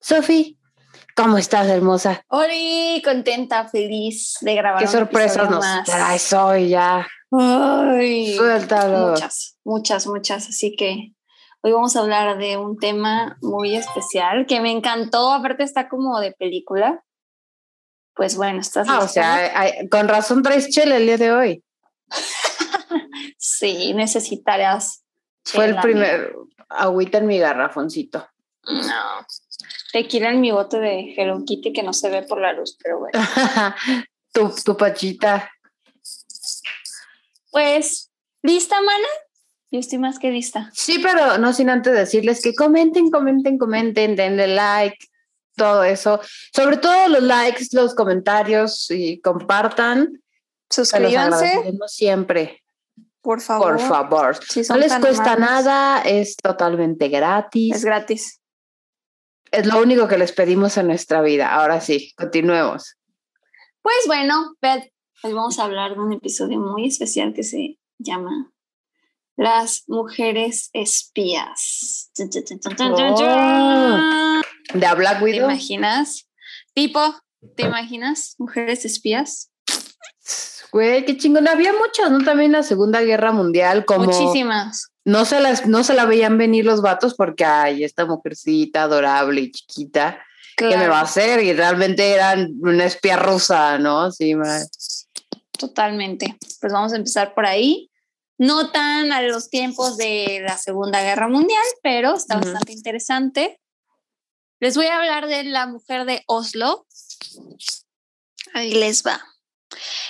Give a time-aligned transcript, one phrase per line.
[0.00, 0.58] Sofi,
[1.14, 2.22] ¿cómo estás, hermosa?
[2.28, 2.52] Hola,
[3.04, 4.80] contenta, feliz de grabar.
[4.80, 7.06] Qué sorpresa nos traes hoy ya.
[7.32, 9.10] Ay, Suéltalo.
[9.10, 10.48] Muchas, muchas, muchas.
[10.48, 11.12] Así que
[11.62, 15.32] hoy vamos a hablar de un tema muy especial que me encantó.
[15.32, 17.04] Aparte, está como de película.
[18.14, 18.88] Pues bueno, estás.
[18.88, 21.64] Ah, o sea, hay- con razón traes chela el día de hoy.
[23.38, 25.04] sí, necesitarás.
[25.44, 26.34] Fue el primer
[26.68, 28.26] agüita en mi garrafoncito.
[28.64, 29.26] No.
[29.92, 33.00] Tequila en mi bote de Hello Kitty que no se ve por la luz, pero
[33.00, 33.18] bueno.
[34.32, 35.50] tu, tu pachita.
[37.50, 38.10] Pues,
[38.42, 39.08] ¿lista, mana?
[39.72, 40.70] Yo estoy más que lista.
[40.72, 44.96] Sí, pero no sin antes decirles que comenten, comenten, comenten, denle like,
[45.56, 46.20] todo eso.
[46.54, 50.20] Sobre todo los likes, los comentarios y compartan.
[50.68, 52.62] Se los Suscríbanse, siempre,
[53.20, 53.76] por favor.
[53.76, 54.38] por favor.
[54.48, 55.38] Si No les cuesta amables.
[55.50, 57.76] nada, es totalmente gratis.
[57.76, 57.84] Es
[59.50, 61.54] Es, lo único que les pedimos en nuestra vida.
[61.54, 62.96] Ahora sí, continuemos.
[63.82, 64.92] Pues bueno, Beth,
[65.22, 68.52] hoy vamos a hablar de un episodio muy especial que se llama
[69.36, 72.10] Las mujeres espías.
[72.16, 72.30] Chun.
[74.74, 75.44] De Black ¿Te Widow.
[75.50, 76.28] imaginas?
[76.74, 77.00] Tipo,
[77.56, 78.36] ¿te imaginas?
[78.38, 79.50] Mujeres espías.
[80.72, 81.48] Güey, qué chingón.
[81.48, 82.24] Había muchas, ¿no?
[82.24, 84.92] También la Segunda Guerra Mundial, como Muchísimas.
[85.04, 89.40] No se las, no se la veían venir los vatos porque ay, esta mujercita adorable
[89.40, 90.20] y chiquita,
[90.56, 91.42] ¿qué me Claro, va a hacer?
[91.42, 94.10] Y realmente eran una espía rusa, ¿no?
[94.12, 94.60] Sí, ma-
[95.58, 96.36] totalmente.
[96.60, 97.90] Pues vamos a empezar por ahí.
[98.38, 103.60] No tan a los tiempos de la Segunda Guerra Mundial, pero está bastante interesante.
[104.60, 106.86] Les voy a hablar de la mujer de Oslo.
[108.54, 109.20] Ahí les va.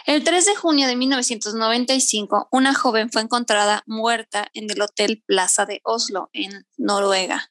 [0.07, 5.67] El 3 de junio de 1995, una joven fue encontrada muerta en el Hotel Plaza
[5.67, 7.51] de Oslo, en Noruega.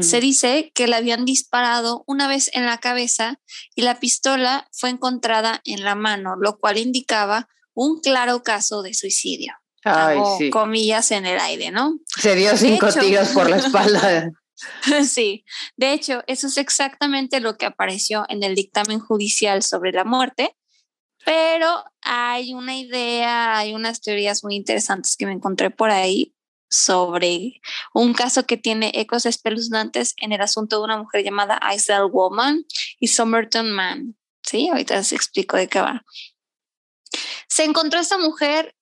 [0.00, 3.40] Se dice que le habían disparado una vez en la cabeza
[3.74, 8.94] y la pistola fue encontrada en la mano, lo cual indicaba un claro caso de
[8.94, 9.52] suicidio.
[9.82, 10.50] Ay, sí.
[10.50, 11.98] comillas en el aire, ¿no?
[12.04, 13.00] Se dio cinco hecho.
[13.00, 14.30] tiros por la espalda.
[15.08, 15.44] sí,
[15.76, 20.56] de hecho, eso es exactamente lo que apareció en el dictamen judicial sobre la muerte,
[21.24, 26.34] pero hay una idea, hay unas teorías muy interesantes que me encontré por ahí
[26.68, 27.60] sobre
[27.92, 32.64] un caso que tiene ecos espeluznantes en el asunto de una mujer llamada Isle Woman
[32.98, 34.16] y Somerton Man.
[34.42, 36.04] Sí, ahorita les explico de qué va.
[37.48, 38.76] Se encontró esta mujer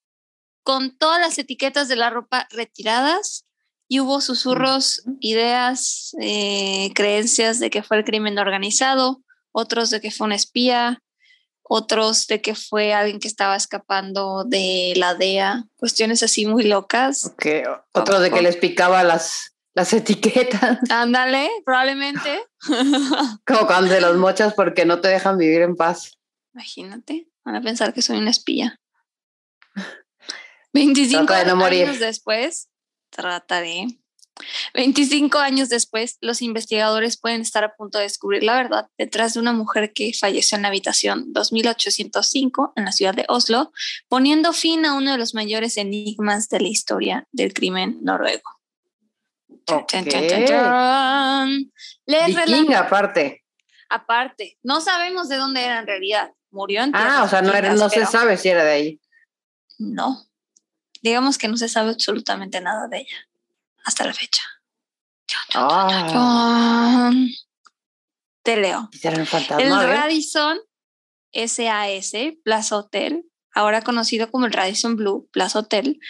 [0.62, 3.46] con todas las etiquetas de la ropa retiradas
[3.88, 10.10] y hubo susurros, ideas, eh, creencias de que fue el crimen organizado, otros de que
[10.10, 11.02] fue una espía,
[11.68, 17.26] otros de que fue alguien que estaba escapando de la DEA, cuestiones así muy locas.
[17.26, 17.46] Ok,
[17.92, 22.42] Otro de que les picaba las, las etiquetas, Ándale, probablemente.
[23.46, 26.18] como cuando se los mochas porque no te dejan vivir en paz.
[26.54, 28.80] Imagínate, van a pensar que soy una espía.
[30.72, 31.86] 25 Trata de no morir.
[31.86, 32.68] años después,
[33.10, 33.86] trataré.
[34.74, 39.40] 25 años después, los investigadores pueden estar a punto de descubrir la verdad detrás de
[39.40, 43.72] una mujer que falleció en la habitación 2805 en la ciudad de Oslo,
[44.08, 48.50] poniendo fin a uno de los mayores enigmas de la historia del crimen noruego.
[49.66, 50.48] Chan, chan, chan, chan, Ok.
[50.48, 51.72] chan.
[52.06, 53.44] Les relato- Vikinga, aparte.
[53.90, 56.32] aparte, no sabemos de dónde era en realidad.
[56.50, 59.00] Murió en Ah, o sea, no, era, vikingas, no se sabe si era de ahí.
[59.78, 60.24] No.
[61.02, 63.27] Digamos que no se sabe absolutamente nada de ella
[63.88, 64.42] hasta la fecha.
[65.54, 67.10] Ah.
[68.42, 68.88] Te leo.
[69.58, 69.70] El.
[69.70, 70.58] Radisson
[71.32, 72.12] SAS
[72.44, 76.00] Plaza Hotel, ahora conocido como el Radisson Blue Plaza Hotel,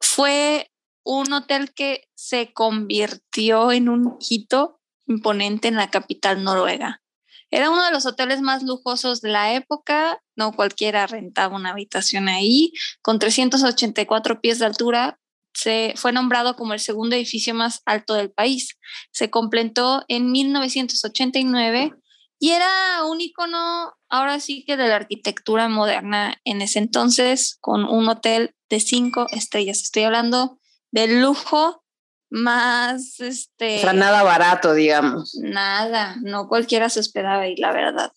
[0.00, 0.70] fue
[1.02, 7.02] un hotel que se convirtió en un hito imponente en la capital noruega.
[7.50, 12.28] Era uno de los hoteles más lujosos de la época, no cualquiera rentaba una habitación
[12.28, 15.18] ahí, con 384 pies de altura,
[15.58, 18.78] se fue nombrado como el segundo edificio más alto del país.
[19.10, 21.94] Se completó en 1989
[22.38, 27.84] y era un icono ahora sí que de la arquitectura moderna en ese entonces, con
[27.84, 29.82] un hotel de cinco estrellas.
[29.82, 30.60] Estoy hablando
[30.92, 31.82] del lujo
[32.30, 33.78] más, este...
[33.78, 35.36] O sea, nada barato, digamos.
[35.42, 38.12] Nada, no cualquiera se hospedaba ahí, la verdad.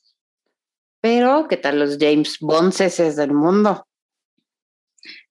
[0.99, 3.87] Pero, ¿qué tal los James Bonds del mundo?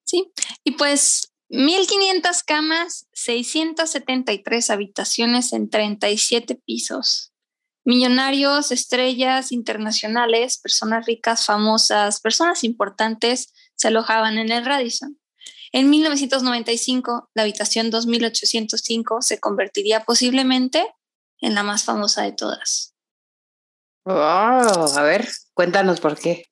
[0.03, 0.33] Sí,
[0.65, 7.33] y pues 1.500 camas, 673 habitaciones en 37 pisos.
[7.85, 15.19] Millonarios, estrellas internacionales, personas ricas, famosas, personas importantes se alojaban en el Radisson.
[15.73, 20.87] En 1995, la habitación 2805 se convertiría posiblemente
[21.41, 22.95] en la más famosa de todas.
[24.97, 26.50] a ver, cuéntanos por qué.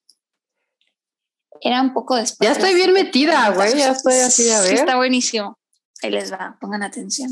[1.61, 2.49] Era un poco después.
[2.49, 4.75] Ya estoy bien metida, güey, ya estoy así a ver.
[4.75, 5.59] Está buenísimo.
[6.03, 7.31] Ahí les va, pongan atención.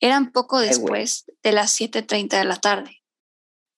[0.00, 3.02] Era un poco después de las 7.30 de la tarde.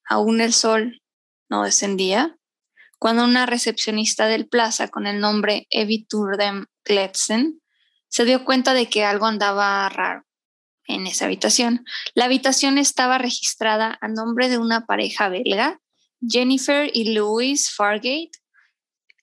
[0.08, 1.02] Aún el sol
[1.48, 2.36] no descendía
[2.98, 7.60] cuando una recepcionista del plaza con el nombre Evie Turdem Gletzen
[8.08, 10.24] se dio cuenta de que algo andaba raro
[10.86, 11.84] en esa habitación.
[12.14, 15.80] La habitación estaba registrada a nombre de una pareja belga,
[16.26, 18.30] Jennifer y Louis Fargate,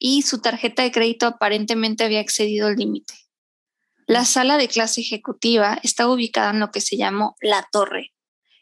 [0.04, 3.14] y su tarjeta de crédito aparentemente había excedido el límite.
[4.08, 8.12] La sala de clase ejecutiva estaba ubicada en lo que se llamó La Torre.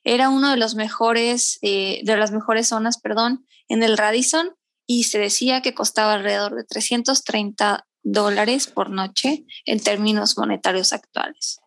[0.03, 4.53] Era uno de los mejores, eh, de las mejores zonas, perdón, en el Radisson
[4.85, 11.61] y se decía que costaba alrededor de 330 dólares por noche en términos monetarios actuales.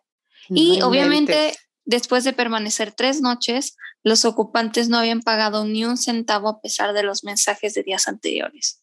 [0.49, 6.47] y obviamente, después de permanecer tres noches, los ocupantes no habían pagado ni un centavo
[6.47, 8.82] a pesar de los mensajes de días anteriores.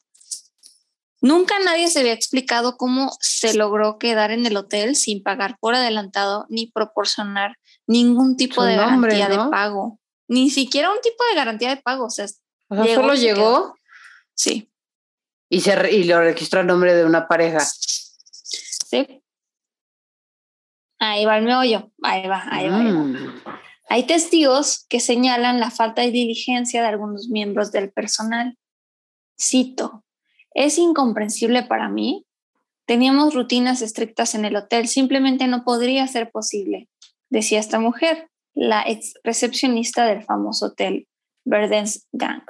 [1.20, 5.74] Nunca nadie se había explicado cómo se logró quedar en el hotel sin pagar por
[5.74, 7.56] adelantado ni proporcionar
[7.86, 9.98] ningún tipo de garantía de pago.
[10.28, 12.06] Ni siquiera un tipo de garantía de pago.
[12.06, 12.26] O sea,
[12.68, 13.74] solo llegó.
[14.34, 14.70] Sí.
[15.50, 17.60] Y, se, y lo registró a nombre de una pareja.
[17.60, 19.22] Sí.
[20.98, 21.90] Ahí va el meollo.
[22.02, 22.78] Ahí va, ahí va.
[22.78, 23.42] Mm.
[23.88, 28.56] Hay testigos que señalan la falta de diligencia de algunos miembros del personal.
[29.38, 30.04] Cito,
[30.54, 32.26] es incomprensible para mí.
[32.86, 36.88] Teníamos rutinas estrictas en el hotel, simplemente no podría ser posible,
[37.28, 41.06] decía esta mujer, la ex recepcionista del famoso hotel
[41.44, 42.42] Verdens Gang.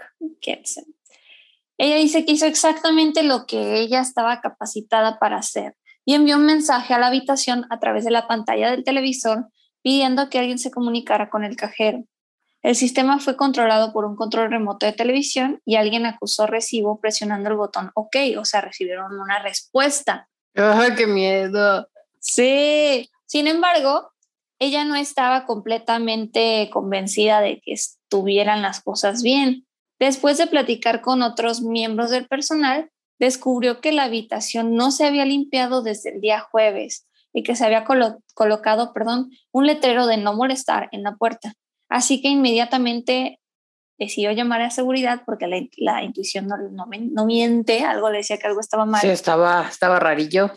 [1.79, 6.47] Ella dice que hizo exactamente lo que ella estaba capacitada para hacer y envió un
[6.47, 9.49] mensaje a la habitación a través de la pantalla del televisor
[9.83, 12.05] pidiendo que alguien se comunicara con el cajero.
[12.63, 17.49] El sistema fue controlado por un control remoto de televisión y alguien acusó recibo presionando
[17.49, 20.29] el botón OK, o sea, recibieron una respuesta.
[20.57, 21.89] ¡Ah, qué miedo!
[22.19, 24.13] Sí, sin embargo,
[24.59, 29.67] ella no estaba completamente convencida de que estuvieran las cosas bien.
[29.99, 35.25] Después de platicar con otros miembros del personal, descubrió que la habitación no se había
[35.25, 37.85] limpiado desde el día jueves y que se había
[38.35, 41.55] colocado, perdón, un letrero de no molestar en la puerta.
[41.91, 43.41] Así que inmediatamente
[43.99, 45.47] decidió llamar a seguridad porque
[45.77, 49.01] la, intuición no, no, miente, algo le decía que algo estaba mal.
[49.01, 50.53] Sí, estaba, estaba rarillo.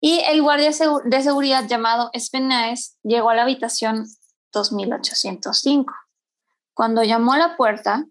[0.00, 0.70] Y el guardia
[1.04, 4.06] de seguridad llamado Spenaes llegó a la habitación
[4.52, 5.92] 2805.
[6.74, 8.06] Cuando llamó a la puerta,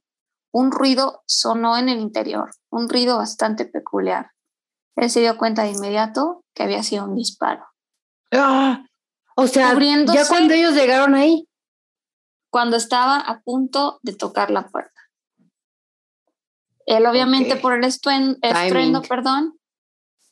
[0.52, 4.32] un ruido sonó en el interior, un ruido bastante peculiar.
[4.96, 7.66] Él se dio cuenta de inmediato que había sido un disparo.
[8.32, 8.86] Ah,
[9.36, 9.74] o sea,
[10.14, 11.49] ya cuando ellos llegaron ahí.
[12.50, 15.00] Cuando estaba a punto de tocar la puerta.
[16.86, 19.60] Él obviamente por el estruendo, perdón.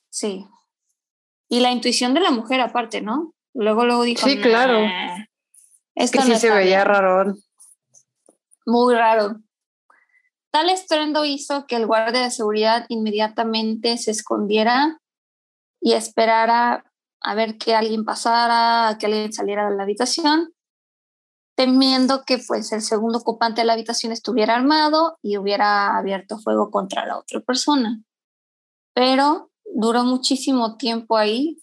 [0.09, 0.47] Sí.
[1.49, 3.35] Y la intuición de la mujer aparte, ¿no?
[3.53, 4.27] Luego, luego dijo.
[4.27, 4.79] Sí, claro.
[5.93, 7.35] Es que sí se veía raro.
[8.65, 9.37] Muy raro.
[10.51, 14.99] Tal estruendo hizo que el guardia de seguridad inmediatamente se escondiera
[15.79, 16.83] y esperara
[17.21, 20.53] a ver que alguien pasara, que alguien saliera de la habitación,
[21.57, 26.69] temiendo que pues el segundo ocupante de la habitación estuviera armado y hubiera abierto fuego
[26.69, 27.99] contra la otra persona.
[28.93, 31.57] Pero duró muchísimo tiempo ahí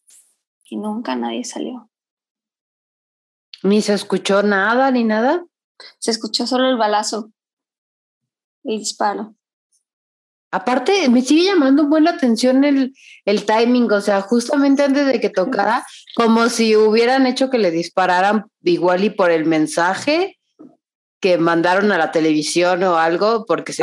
[0.64, 1.88] y nunca nadie salió.
[3.62, 5.46] Ni se escuchó nada ni nada.
[6.00, 7.30] Se escuchó solo el balazo
[8.64, 9.36] y disparo.
[10.54, 12.94] Aparte, me sigue llamando buena atención el,
[13.24, 15.84] el timing, o sea, justamente antes de que tocara,
[16.14, 20.38] como si hubieran hecho que le dispararan igual y por el mensaje
[21.18, 23.82] que mandaron a la televisión o algo, porque se,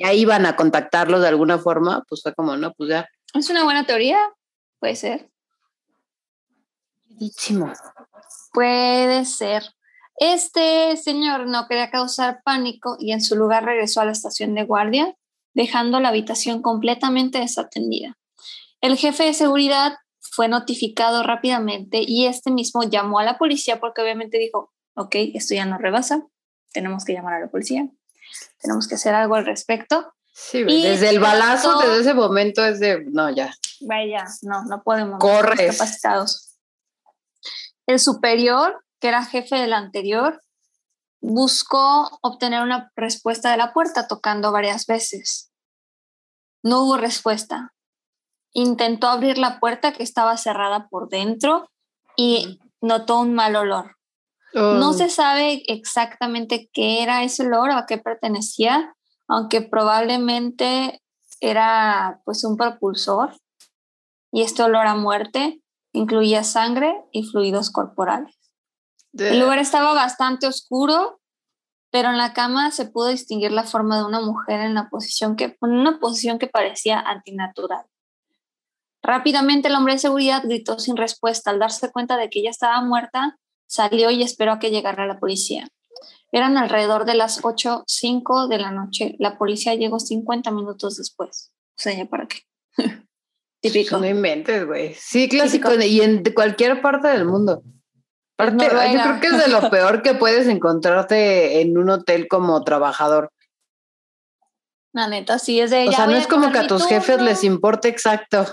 [0.00, 3.08] ya iban a contactarlo de alguna forma, pues fue como, no, pues ya.
[3.34, 4.18] Es una buena teoría,
[4.80, 5.30] puede ser.
[7.04, 7.72] Buenísimo.
[8.52, 9.62] Puede ser.
[10.16, 14.64] Este señor no quería causar pánico y en su lugar regresó a la estación de
[14.64, 15.14] guardia,
[15.54, 18.16] dejando la habitación completamente desatendida.
[18.80, 24.02] El jefe de seguridad fue notificado rápidamente y este mismo llamó a la policía porque
[24.02, 26.26] obviamente dijo, ok, esto ya no rebasa,
[26.72, 27.88] tenemos que llamar a la policía,
[28.60, 30.14] tenemos que hacer algo al respecto.
[30.32, 33.52] Sí, desde el balazo, desde ese momento es de, no, ya.
[33.80, 35.18] Vaya, no, no podemos.
[35.18, 35.76] Corres.
[35.76, 36.56] Capacitados.
[37.86, 40.40] El superior, que era jefe del anterior,
[41.20, 45.50] buscó obtener una respuesta de la puerta tocando varias veces.
[46.62, 47.72] No hubo respuesta.
[48.52, 51.68] Intentó abrir la puerta que estaba cerrada por dentro
[52.16, 53.96] y notó un mal olor.
[54.52, 54.92] No oh.
[54.92, 58.96] se sabe exactamente qué era ese olor o a qué pertenecía,
[59.28, 61.00] aunque probablemente
[61.40, 63.36] era pues un propulsor
[64.32, 65.62] y este olor a muerte
[65.92, 68.39] incluía sangre y fluidos corporales.
[69.12, 71.20] El lugar estaba bastante oscuro,
[71.90, 75.36] pero en la cama se pudo distinguir la forma de una mujer en, la posición
[75.36, 77.84] que, en una posición que parecía antinatural.
[79.02, 81.50] Rápidamente el hombre de seguridad gritó sin respuesta.
[81.50, 85.18] Al darse cuenta de que ella estaba muerta, salió y esperó a que llegara la
[85.18, 85.68] policía.
[86.32, 89.16] Eran alrededor de las 8.05 de la noche.
[89.18, 91.52] La policía llegó 50 minutos después.
[91.70, 92.42] O sea, ¿ya para qué?
[93.60, 93.98] Típico.
[93.98, 94.94] No inventes, güey.
[94.94, 95.72] Sí, clásico.
[95.74, 97.62] Y en cualquier parte del mundo.
[98.40, 102.62] Parte, yo creo que es de lo peor que puedes encontrarte en un hotel como
[102.64, 103.32] trabajador.
[104.92, 105.90] La neta, sí es de ella.
[105.90, 108.46] O sea, no es como que a tus jefes les importe exacto.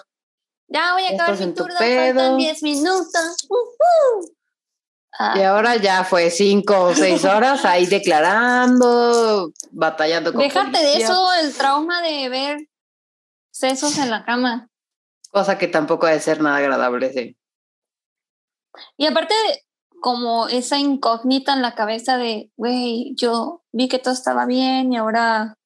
[0.68, 3.48] Ya voy a acabar mi turno, faltan 10 minutos.
[5.20, 5.50] Y ah.
[5.50, 11.56] ahora ya fue cinco o seis horas ahí declarando, batallando con Déjate de eso, el
[11.56, 12.58] trauma de ver
[13.50, 14.70] sesos en la cama.
[15.32, 17.36] Cosa que tampoco ha de ser nada agradable, sí.
[18.96, 19.34] Y aparte,
[20.02, 24.98] como esa incógnita en la cabeza de, güey, yo vi que todo estaba bien y
[24.98, 25.58] ahora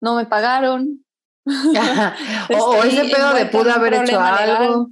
[0.00, 1.04] no me pagaron.
[1.46, 4.88] o, ese pedo de pudo haber hecho algo.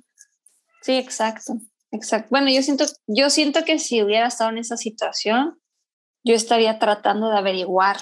[0.83, 1.54] Sí, exacto,
[1.90, 2.28] exacto.
[2.30, 5.59] Bueno, yo siento, yo siento que si hubiera estado en esa situación,
[6.25, 7.99] yo estaría tratando de averiguar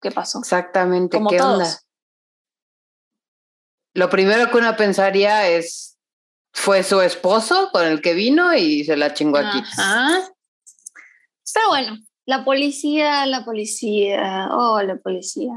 [0.00, 0.40] qué pasó.
[0.40, 1.80] Exactamente, ¿qué onda?
[3.94, 5.93] Lo primero que uno pensaría es,
[6.54, 9.62] fue su esposo con el que vino y se la chingó aquí.
[11.52, 15.52] Pero bueno, la policía, la policía, oh, la policía.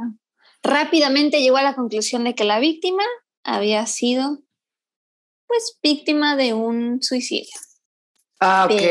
[0.63, 3.03] Rápidamente llegó a la conclusión de que la víctima
[3.43, 4.39] había sido,
[5.47, 7.53] pues, víctima de un suicidio.
[8.39, 8.81] Ah, ok.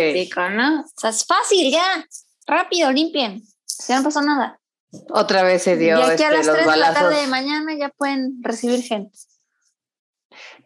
[0.53, 0.81] ¿no?
[0.81, 2.07] O sea, es fácil, ya.
[2.47, 3.43] Rápido, limpien.
[3.89, 4.61] Ya no pasó nada.
[5.11, 5.99] Otra vez se dio.
[5.99, 9.17] Y aquí a este, las 3 de la tarde de mañana ya pueden recibir gente.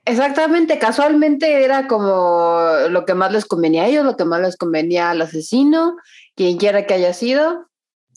[0.05, 4.57] Exactamente, casualmente era como lo que más les convenía a ellos, lo que más les
[4.57, 5.97] convenía al asesino,
[6.35, 7.67] quien quiera que haya sido.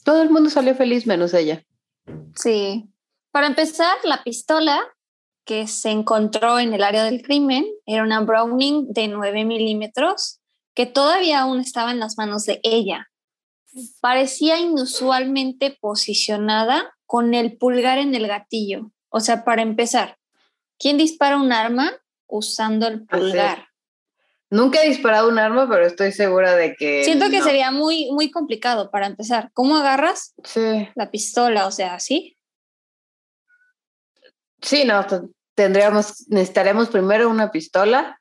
[0.04, 1.62] Todo el mundo salió feliz menos ella.
[2.34, 2.88] Sí.
[3.30, 4.80] Para empezar, la pistola
[5.44, 10.40] que se encontró en el área del crimen era una Browning de 9 milímetros
[10.74, 13.08] que todavía aún estaba en las manos de ella.
[14.00, 18.90] Parecía inusualmente posicionada con el pulgar en el gatillo.
[19.08, 20.16] O sea, para empezar,
[20.78, 21.92] ¿Quién dispara un arma
[22.26, 23.68] usando el pulgar?
[24.50, 27.04] Nunca he disparado un arma, pero estoy segura de que.
[27.04, 29.50] Siento que sería muy, muy complicado para empezar.
[29.52, 30.88] ¿Cómo agarras sí.
[30.94, 31.66] la pistola?
[31.66, 32.36] O sea, ¿sí?
[34.62, 35.04] Sí, no,
[35.54, 38.20] tendríamos, necesitaremos primero una pistola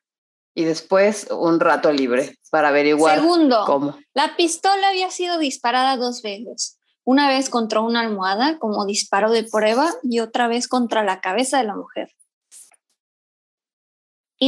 [0.55, 3.97] y después un rato libre para averiguar Segundo, cómo.
[4.13, 6.79] La pistola había sido disparada dos veces.
[7.05, 11.57] Una vez contra una almohada como disparo de prueba y otra vez contra la cabeza
[11.57, 12.09] de la mujer.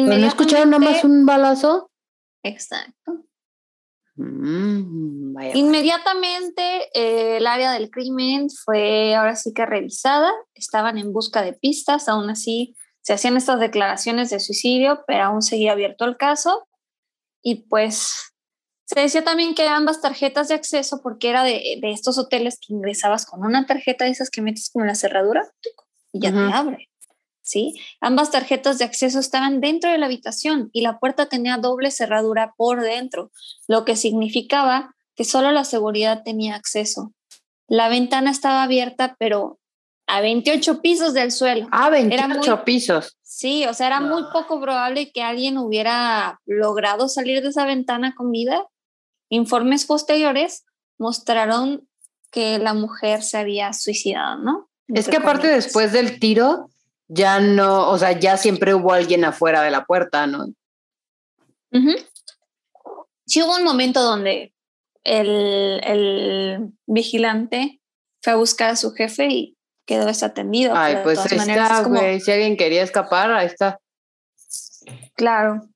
[0.02, 1.92] ¿No escucharon nomás un balazo?
[2.44, 3.26] Exacto.
[4.16, 11.42] Mm, Inmediatamente eh, el área del crimen fue ahora sí que revisada, estaban en busca
[11.42, 16.18] de pistas, aún así se hacían estas declaraciones de suicidio, pero aún seguía abierto el
[16.18, 16.68] caso
[17.42, 18.34] y pues
[18.86, 23.26] se decía también que ambas tarjetas de acceso, porque era de, estos hoteles que ingresabas
[23.26, 25.52] con una tarjeta de esas que metes como en la cerradura
[26.14, 26.90] y ya te abre.
[27.46, 27.76] ¿Sí?
[28.02, 32.54] Ambas tarjetas de acceso estaban dentro de la habitación y la puerta tenía doble cerradura
[32.58, 33.32] por dentro,
[33.68, 37.14] lo que significaba que solo la seguridad tenía acceso.
[37.68, 39.60] La ventana estaba abierta, pero
[40.08, 41.68] a 28 pisos del suelo.
[41.72, 43.18] Ah, 28 pisos.
[43.22, 48.14] Sí, o sea, era muy poco probable que alguien hubiera logrado salir de esa ventana
[48.16, 48.66] con vida.
[49.30, 50.66] Informes posteriores
[50.98, 51.88] mostraron
[52.32, 54.70] que la mujer se había suicidado, ¿no?
[54.88, 56.70] es que aparte después del tiro,
[57.08, 60.48] ya no, o sea, ya siempre hubo alguien afuera de la puerta, ¿no?
[63.26, 64.54] Sí hubo un momento donde
[65.04, 67.82] el, el, vigilante
[68.22, 70.74] fue a buscar a su jefe y quedó desatendido.
[70.76, 73.80] Ay, pues está, güey, si alguien quería escapar, ahí está.
[75.16, 75.68] Claro.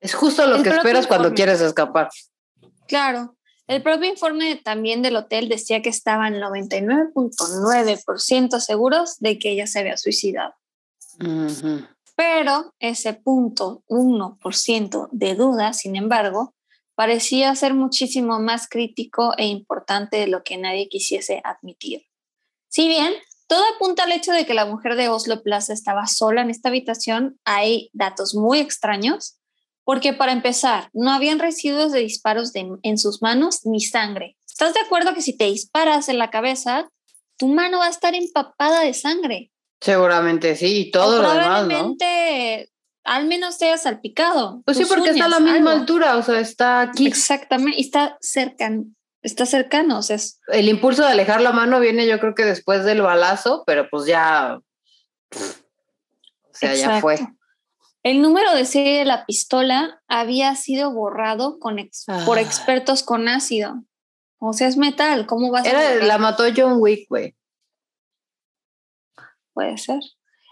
[0.00, 2.08] Es justo lo El que esperas cuando quieres escapar.
[2.86, 3.36] Claro.
[3.70, 9.78] El propio informe también del hotel decía que estaban 99.9% seguros de que ella se
[9.78, 10.54] había suicidado.
[12.16, 16.52] Pero ese punto 1% de duda, sin embargo,
[16.96, 22.06] parecía ser muchísimo más crítico e importante de lo que nadie quisiese admitir.
[22.66, 23.14] Si bien
[23.46, 26.70] todo apunta al hecho de que la mujer de Oslo Plaza estaba sola en esta
[26.70, 29.39] habitación, hay datos muy extraños,
[29.90, 34.36] porque para empezar, no habían residuos de disparos de- en sus manos ni sangre.
[34.46, 36.88] ¿Estás de acuerdo que si te disparas en la cabeza,
[37.36, 39.50] tu mano va a estar empapada de sangre?
[39.80, 41.68] Seguramente sí, y todo O lo demás, ¿no?
[41.68, 42.70] probablemente
[43.02, 44.62] al menos te haya salpicado.
[44.64, 45.80] Pues sí, porque está a la misma algo.
[45.80, 47.08] altura, o sea, está aquí.
[47.08, 48.84] Exactamente, y está cercano,
[49.22, 52.44] está cercano, o sea, es- El impulso de alejar la mano viene yo creo que
[52.44, 54.60] después del balazo, pero pues ya...
[55.34, 57.18] O sea, ya fue.
[58.02, 62.40] El número de serie de la pistola había sido borrado con ex- por Ah.
[62.40, 63.82] expertos con ácido.
[64.38, 66.04] O sea, es metal, ¿cómo vas a Era, borrar?
[66.04, 67.36] la mató John Wick, güey.
[69.52, 70.00] Puede ser.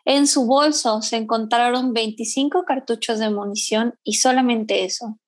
[0.04, 5.18] En su bolso se encontraron 25 cartuchos de munición y solamente eso.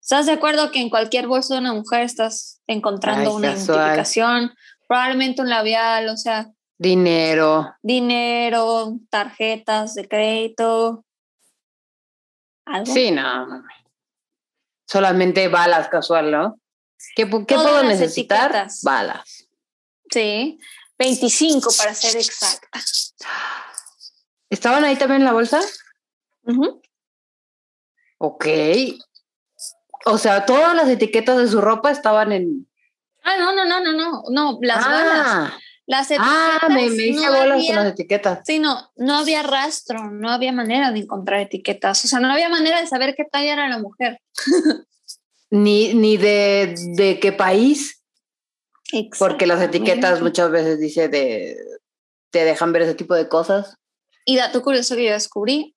[0.00, 3.76] ¿Estás de acuerdo que en cualquier bolso de una mujer estás encontrando Ay, una casual.
[3.78, 4.52] identificación?
[4.88, 7.72] Probablemente un labial, o sea, Dinero.
[7.82, 11.04] dinero, tarjetas de crédito.
[12.72, 12.92] ¿Algo?
[12.92, 13.64] Sí, no.
[14.86, 16.58] Solamente balas casual, ¿no?
[17.14, 18.50] ¿Qué, puedo necesitar?
[18.50, 18.82] etiquetas.
[18.82, 19.46] Balas.
[20.10, 20.58] Sí,
[20.98, 22.80] 25 para ser exacta.
[24.48, 25.60] ¿Estaban ahí también en la bolsa?
[26.44, 26.80] Ujú.
[28.18, 28.46] Ok.
[30.06, 32.68] O sea, todas las etiquetas de su ropa estaban en.
[33.22, 35.52] Ah, no, no, no, no, no, no, las balas.
[35.92, 36.60] Ah, Las etiquetas.
[36.62, 38.40] ah, me, me hice no bolas había- con las etiquetas.
[38.44, 42.04] Sí, no, no había rastro, no había manera de encontrar etiquetas.
[42.04, 44.18] O sea, no había manera de saber qué talla era la mujer.
[45.50, 48.02] Ni, ni de, de qué país,
[49.18, 51.56] porque las etiquetas muchas veces dice de.
[52.30, 53.76] Te dejan ver ese tipo de cosas.
[54.24, 55.76] Y dato curioso que yo descubrí,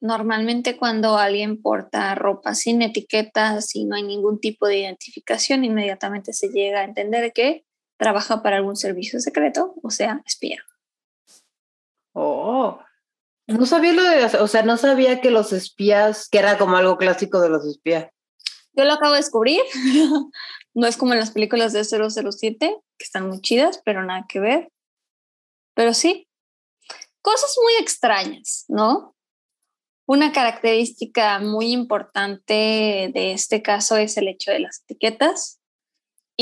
[0.00, 6.32] normalmente cuando alguien porta ropa sin etiquetas y no hay ningún tipo de identificación, inmediatamente
[6.32, 7.66] se llega a entender que
[8.00, 10.64] trabaja para algún servicio secreto, o sea, espía.
[12.14, 12.80] Oh.
[13.46, 16.96] No sabía lo de o sea, no sabía que los espías, que era como algo
[16.96, 18.10] clásico de los espías.
[18.72, 19.60] Yo lo acabo de descubrir.
[20.74, 24.40] no es como en las películas de 007, que están muy chidas, pero nada que
[24.40, 24.72] ver.
[25.74, 26.26] Pero sí,
[27.20, 29.14] cosas muy extrañas, ¿no?
[30.06, 35.59] Una característica muy importante de este caso es el hecho de las etiquetas.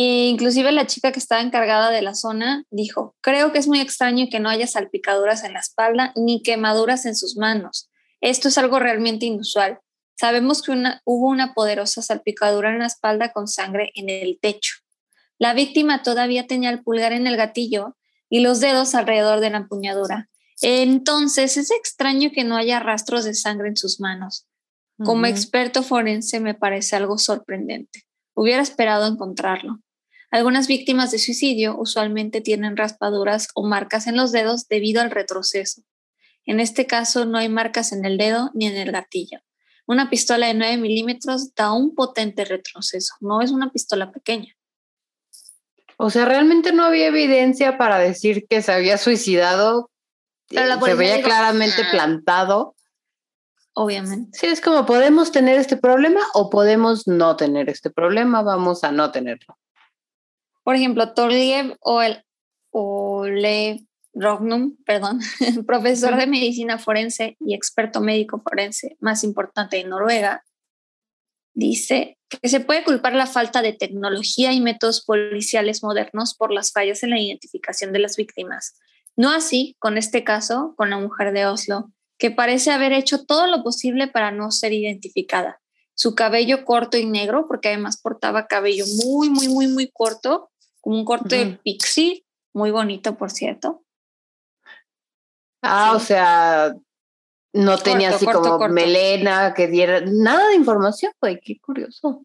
[0.00, 3.80] E inclusive la chica que estaba encargada de la zona dijo, creo que es muy
[3.80, 7.90] extraño que no haya salpicaduras en la espalda ni quemaduras en sus manos.
[8.20, 9.80] Esto es algo realmente inusual.
[10.16, 14.74] Sabemos que una- hubo una poderosa salpicadura en la espalda con sangre en el techo.
[15.36, 17.96] La víctima todavía tenía el pulgar en el gatillo
[18.30, 20.28] y los dedos alrededor de la empuñadura.
[20.62, 24.46] Entonces es extraño que no haya rastros de sangre en sus manos.
[25.04, 28.04] Como experto forense me parece algo sorprendente.
[28.34, 29.80] Hubiera esperado encontrarlo.
[30.30, 35.82] Algunas víctimas de suicidio usualmente tienen raspaduras o marcas en los dedos debido al retroceso.
[36.44, 39.40] En este caso no hay marcas en el dedo ni en el gatillo.
[39.86, 44.54] Una pistola de 9 milímetros da un potente retroceso, no es una pistola pequeña.
[45.96, 49.90] O sea, realmente no había evidencia para decir que se había suicidado.
[50.48, 51.90] Pero la se veía dijo, claramente "Ah".
[51.90, 52.76] plantado.
[53.74, 54.38] Obviamente.
[54.38, 58.92] Sí, es como podemos tener este problema o podemos no tener este problema, vamos a
[58.92, 59.56] no tenerlo.
[60.68, 62.22] Por ejemplo, Torliev o el
[62.72, 65.18] Ole Rognum, perdón,
[65.66, 70.44] profesor de medicina forense y experto médico forense más importante de Noruega,
[71.54, 76.70] dice que se puede culpar la falta de tecnología y métodos policiales modernos por las
[76.70, 78.76] fallas en la identificación de las víctimas.
[79.16, 83.46] No así con este caso, con la mujer de Oslo, que parece haber hecho todo
[83.46, 85.62] lo posible para no ser identificada.
[85.94, 90.96] Su cabello corto y negro, porque además portaba cabello muy, muy, muy, muy corto, como
[90.96, 93.82] un corte de pixie, muy bonito, por cierto.
[95.62, 95.96] Ah, Sí.
[95.96, 96.74] o sea,
[97.52, 98.74] no tenía así corto, como corto.
[98.74, 102.22] melena que diera nada de información, güey, qué curioso.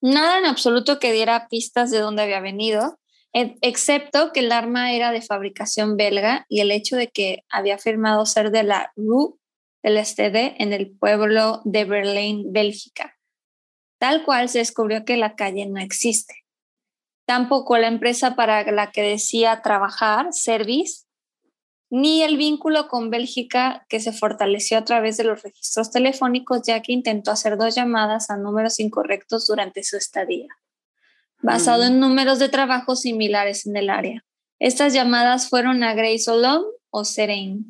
[0.00, 2.98] Nada en absoluto que diera pistas de dónde había venido,
[3.32, 7.76] e- excepto que el arma era de fabricación belga y el hecho de que había
[7.76, 9.34] afirmado ser de la Rue
[9.82, 13.16] del STD en el pueblo de Berlín, Bélgica.
[13.98, 16.43] Tal cual se descubrió que la calle no existe.
[17.26, 21.04] Tampoco la empresa para la que decía trabajar, Service,
[21.90, 26.82] ni el vínculo con Bélgica que se fortaleció a través de los registros telefónicos ya
[26.82, 30.48] que intentó hacer dos llamadas a números incorrectos durante su estadía,
[31.40, 31.86] basado Mm.
[31.86, 34.24] en números de trabajo similares en el área.
[34.58, 35.94] Estas llamadas fueron a
[36.28, 37.60] Olom o Serene,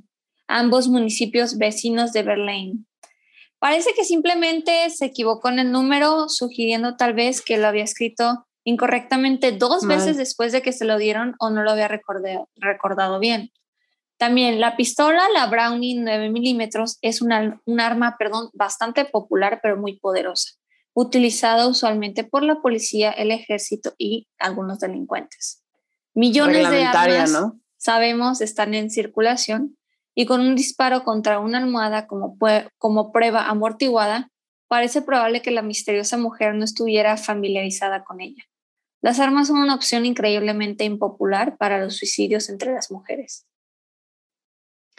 [0.49, 2.87] ambos municipios vecinos de Berlín.
[3.59, 8.47] Parece que simplemente se equivocó en el número, sugiriendo tal vez que lo había escrito
[8.65, 9.99] incorrectamente dos Mal.
[9.99, 13.51] veces después de que se lo dieron o no lo había recorde- recordado bien.
[14.17, 19.77] También la pistola, la Browning 9 milímetros, es una- un arma perdón, bastante popular pero
[19.77, 20.53] muy poderosa,
[20.95, 25.63] utilizada usualmente por la policía, el ejército y algunos delincuentes.
[26.15, 27.61] Millones de armas, ¿no?
[27.77, 29.77] sabemos, están en circulación
[30.15, 34.31] y con un disparo contra una almohada como prueba amortiguada,
[34.69, 38.45] parece probable que la misteriosa mujer no estuviera familiarizada con ella.
[39.05, 43.47] Las armas son una opción increíblemente impopular para los suicidios entre las mujeres.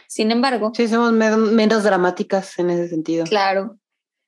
[0.07, 3.23] Sin embargo, Sí, somos me- menos dramáticas en ese sentido.
[3.25, 3.79] claro,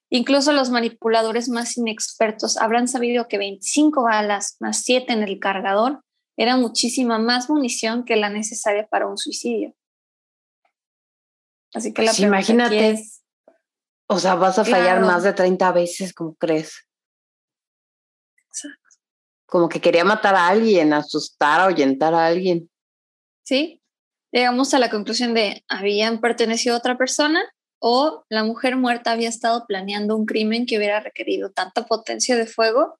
[0.09, 6.01] incluso los manipuladores más inexpertos habrán sabido que 25 balas más 7 en el cargador
[6.37, 9.75] era muchísima más munición que la necesaria para un suicidio.
[11.75, 12.89] Así que la pregunta aquí imagínate.
[12.89, 13.21] es,
[14.07, 15.05] O sea, vas a fallar Claro.
[15.05, 16.86] más de 30 veces, como crees?
[19.47, 22.69] Como que quería matar a alguien, asustar, ahuyentar a alguien.
[23.43, 23.81] ¿sí?
[24.31, 27.41] Llegamos a la conclusión de habían pertenecido a otra persona
[27.79, 32.45] o la mujer muerta había estado planeando un crimen que hubiera requerido tanta potencia de
[32.45, 32.99] fuego.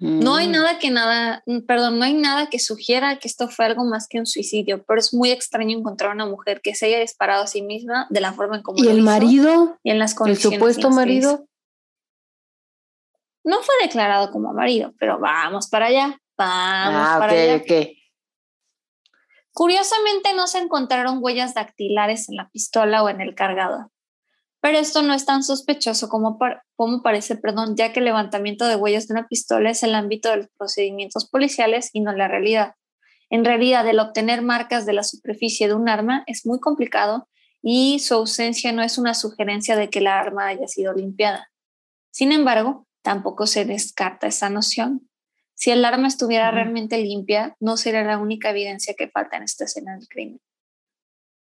[0.00, 0.52] No hay Mm.
[0.52, 4.20] nada que nada, perdón, no hay nada que sugiera que esto fue algo más que
[4.20, 7.62] un suicidio, pero es muy extraño encontrar una mujer que se haya disparado a sí
[7.62, 9.78] misma de la forma en como ¿Y lo el hizo marido?
[9.82, 11.48] y en las ¿El condiciones supuesto marido?
[13.48, 17.56] No fue declarado como marido, pero vamos para allá, vamos Ah, para allá.
[17.56, 17.88] ok.
[19.52, 23.90] Curiosamente no se encontraron huellas dactilares en la pistola o en el cargador,
[24.60, 28.66] pero esto no es tan sospechoso como, par- como parece, perdón, ya que el levantamiento
[28.66, 32.28] de huellas de una pistola es el ámbito de los procedimientos policiales y no la
[32.28, 32.74] realidad.
[33.30, 37.28] En realidad, el obtener marcas de la superficie de un arma es muy complicado
[37.62, 41.50] y su ausencia no es una sugerencia de que la arma haya sido limpiada.
[42.10, 45.08] Sin embargo, tampoco se descarta esa noción.
[45.54, 49.64] Si el arma estuviera realmente limpia, no sería la única evidencia que falta en esta
[49.64, 50.42] escena del crimen.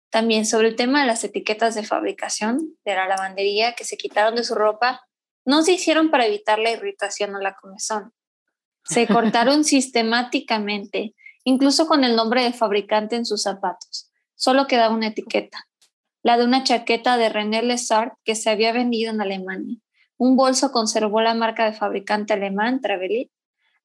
[0.10, 4.36] También sobre el tema de las etiquetas de fabricación de la lavandería que se quitaron
[4.36, 5.08] de su ropa,
[5.45, 8.12] no se hicieron para evitar la irritación o la comezón.
[8.84, 14.12] Se cortaron sistemáticamente, incluso con el nombre de fabricante en sus zapatos.
[14.36, 15.65] Solo quedaba una etiqueta,
[16.23, 19.78] la de una chaqueta de René Lessard que se había vendido en Alemania.
[20.17, 23.32] Un bolso conservó la marca de fabricante alemán Travelit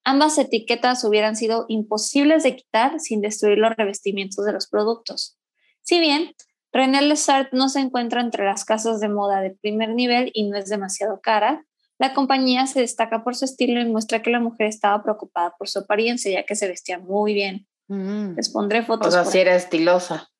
[0.05, 5.39] Ambas etiquetas hubieran sido imposibles de quitar sin destruir los revestimientos de los productos.
[5.83, 6.35] Si bien
[6.73, 10.57] René Lessard no se encuentra entre las casas de moda de primer nivel y no
[10.57, 11.67] es demasiado cara,
[11.99, 15.69] la compañía se destaca por su estilo y muestra que la mujer estaba preocupada por
[15.69, 17.67] su apariencia ya que se vestía muy bien.
[17.89, 18.35] Mm.
[18.37, 19.09] Les pondré fotos.
[19.09, 20.31] O sea, sí era estilosa.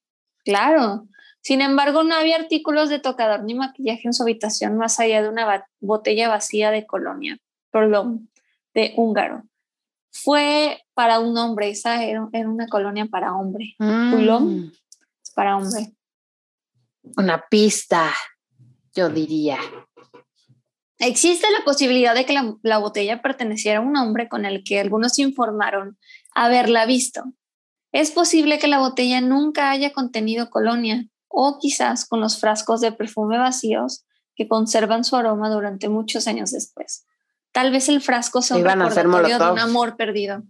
[0.45, 1.09] Claro.
[1.43, 5.29] Sin embargo, no había artículos de tocador ni maquillaje en su habitación más allá de
[5.29, 7.39] una botella vacía de colonia,
[7.71, 8.29] perdón,
[8.75, 9.45] de húngaro.
[10.11, 13.75] Fue para un hombre, esa era, era una colonia para hombre.
[13.79, 14.71] Mm.
[15.23, 15.93] es para hombre.
[17.17, 18.13] Una pista,
[18.95, 19.59] yo diría.
[20.99, 24.81] Existe la posibilidad de que la, la botella perteneciera a un hombre con el que
[24.81, 25.97] algunos informaron
[26.35, 27.23] haberla visto.
[27.93, 32.93] Es posible que la botella nunca haya contenido colonia o quizás con los frascos de
[32.93, 37.07] perfume vacíos que conservan su aroma durante muchos años después.
[37.53, 40.43] Tal vez el frasco sea un recordatorio de un amor perdido.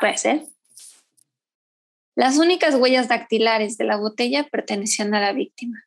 [0.00, 0.46] Puede ser.
[2.14, 5.84] Las únicas huellas dactilares de la botella pertenecían a la víctima.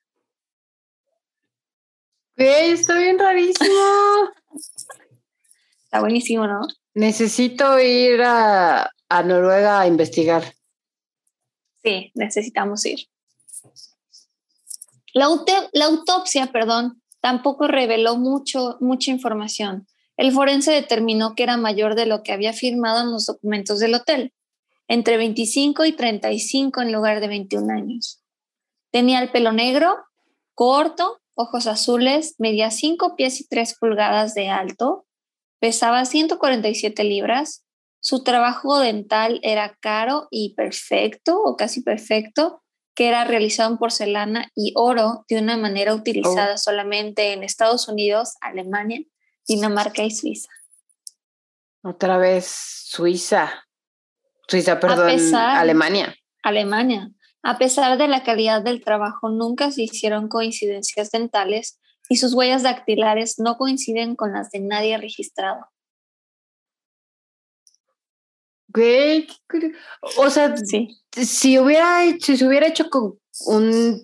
[2.37, 3.75] Güey, está bien rarísimo.
[5.83, 6.61] Está buenísimo, ¿no?
[6.93, 10.53] Necesito ir a, a Noruega a investigar.
[11.83, 12.99] Sí, necesitamos ir.
[15.13, 15.25] La,
[15.85, 19.87] autopsia, perdón, tampoco reveló mucho, mucha información.
[20.17, 23.95] El forense determinó que era mayor de lo que había firmado en los documentos del
[23.95, 24.33] hotel,
[24.87, 28.21] entre 25 y 35 en lugar de 21 años.
[28.91, 29.95] Tenía el pelo negro,
[30.53, 35.05] corto, ojos azules, medía 5 pies y 3 pulgadas de alto,
[35.59, 37.65] pesaba 147 libras,
[38.01, 42.63] su trabajo dental era caro y perfecto o casi perfecto,
[42.99, 48.33] que era realizado en porcelana y oro de una manera utilizada solamente en Estados Unidos,
[48.41, 48.99] Alemania,
[49.47, 50.49] Dinamarca y Suiza.
[51.81, 53.65] Otra vez Suiza.
[54.49, 56.13] Suiza, perdón, pesar- Alemania.
[56.43, 57.09] Alemania.
[57.41, 62.63] A pesar de la calidad del trabajo, nunca se hicieron coincidencias dentales y sus huellas
[62.63, 65.67] dactilares no coinciden con las de nadie registrado.
[70.17, 74.03] O sea, si hubiera si se hubiera hecho con un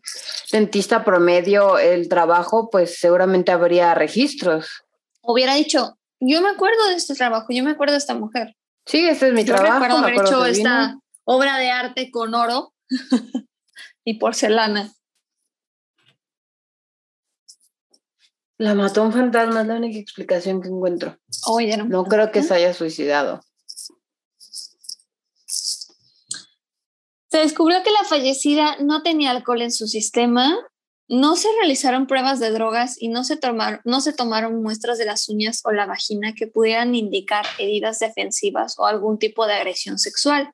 [0.51, 4.83] dentista promedio el trabajo, pues seguramente habría registros.
[5.21, 8.55] Hubiera dicho, yo me acuerdo de este trabajo, yo me acuerdo de esta mujer.
[8.85, 9.73] Sí, este es mi trabajo.
[9.73, 12.73] Recuerdo haber hecho esta obra de arte con oro
[14.05, 14.91] y porcelana.
[18.57, 21.17] La mató un fantasma, es la única explicación que encuentro.
[21.47, 21.85] Oye, no.
[21.85, 23.41] No creo que se haya suicidado.
[27.35, 30.57] Se descubrió que la fallecida no tenía alcohol en su sistema,
[31.09, 35.73] no se realizaron pruebas de drogas y no se, tomaron, muestras de las uñas o
[35.73, 40.53] la vagina que pudieran indicar heridas defensivas o algún tipo de agresión sexual.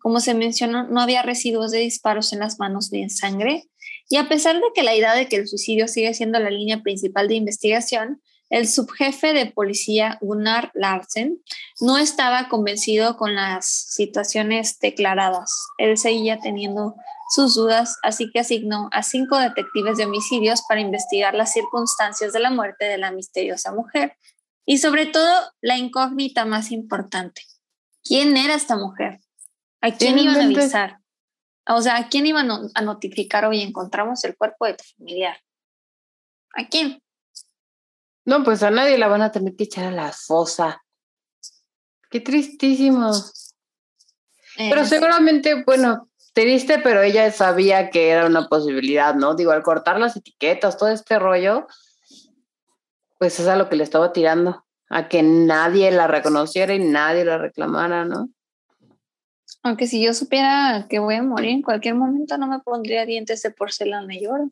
[0.00, 3.64] Como se mencionó, no había residuos de disparos en las manos ni en sangre.
[4.10, 6.82] Y a pesar de que la idea de que el suicidio sigue siendo la línea
[6.82, 11.42] principal de investigación, el subjefe de policía Gunnar Larsen
[11.80, 15.52] no estaba convencido con las situaciones declaradas.
[15.76, 16.94] Él seguía teniendo
[17.30, 22.40] sus dudas, así que asignó a cinco detectives de homicidios para investigar las circunstancias de
[22.40, 24.16] la muerte de la misteriosa mujer
[24.64, 25.30] y sobre todo
[25.60, 27.42] la incógnita más importante.
[28.02, 29.20] ¿Quién era esta mujer?
[29.82, 31.00] ¿A quién iban a avisar?
[31.66, 35.36] O sea, ¿a quién iban a notificar hoy encontramos el cuerpo de tu familiar?
[36.54, 37.02] ¿A quién?
[38.28, 40.84] No, pues a nadie la van a tener que echar a la fosa.
[42.10, 43.10] Qué tristísimo.
[44.54, 49.34] pero seguramente, bueno, triste, pero ella sabía que era una posibilidad, ¿no?
[49.34, 51.68] Digo, al cortar las etiquetas, todo este rollo,
[53.18, 57.24] pues es a lo que le estaba tirando, a que nadie la reconociera y nadie
[57.24, 58.28] la reclamara, ¿no?
[59.62, 63.40] Aunque si yo supiera que voy a morir en cualquier momento, no me pondría dientes
[63.40, 64.50] de porcelana y oro.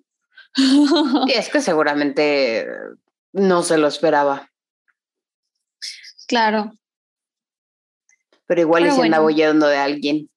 [1.27, 2.67] Y es que seguramente
[3.37, 4.51] no se lo esperaba.
[6.27, 6.72] Claro.
[8.46, 10.31] Pero igual y se andaba huyendo de alguien.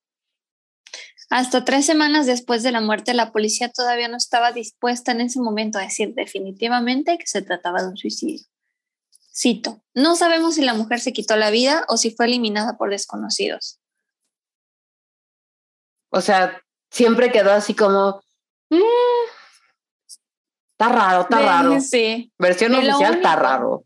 [1.30, 5.40] Hasta tres semanas después de la muerte, la policía todavía no estaba dispuesta en ese
[5.40, 8.46] momento a decir definitivamente que se trataba de un suicidio.
[9.34, 12.90] Cito, no sabemos si la mujer se quitó la vida o si fue eliminada por
[12.90, 13.80] desconocidos.
[16.10, 18.22] O sea, siempre quedó así como,
[18.70, 19.19] mm,
[20.80, 21.82] Está raro, está raro.
[21.82, 22.32] Sí.
[22.40, 23.84] Versión oficial está raro.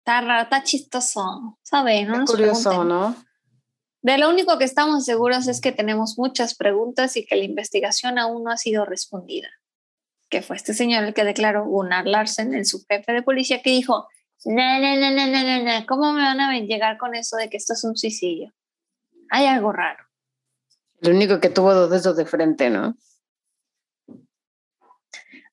[0.00, 1.56] Está raro, está chistoso.
[1.62, 2.08] ¿Sabes?
[2.08, 3.14] No curioso, ¿no?
[4.02, 8.18] De lo único que estamos seguros es que tenemos muchas preguntas y que la investigación
[8.18, 9.48] aún no ha sido respondida.
[10.28, 14.08] Que fue este señor el que declaró Gunnar Larsen, el subjefe de policía, que dijo:
[14.46, 17.56] No, no, no, no, no, no, ¿cómo me van a llegar con eso de que
[17.56, 18.52] esto es un suicidio?
[19.30, 20.04] Hay algo raro.
[21.02, 22.96] El único que tuvo dos dedos de frente, ¿no?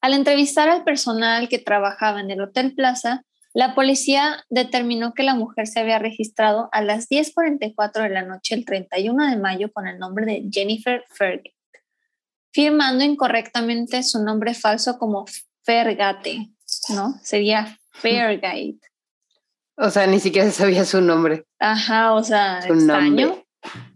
[0.05, 3.23] Al entrevistar al personal que trabajaba en el Hotel Plaza,
[3.55, 8.53] la policía determinó que la mujer se había registrado a las 10.44 de la noche
[8.53, 11.55] el 31 de mayo con el nombre de Jennifer Fergate,
[12.51, 15.25] firmando incorrectamente su nombre falso como
[15.63, 16.51] Fergate,
[16.89, 17.19] ¿no?
[17.23, 18.77] Sería Fergate.
[19.75, 21.47] O sea, ni siquiera sabía su nombre.
[21.57, 23.43] Ajá, o sea, extraño.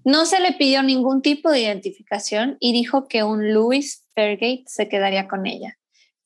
[0.04, 4.90] No se le pidió ningún tipo de identificación y dijo que un Louis Fergate se
[4.90, 5.76] quedaría con ella.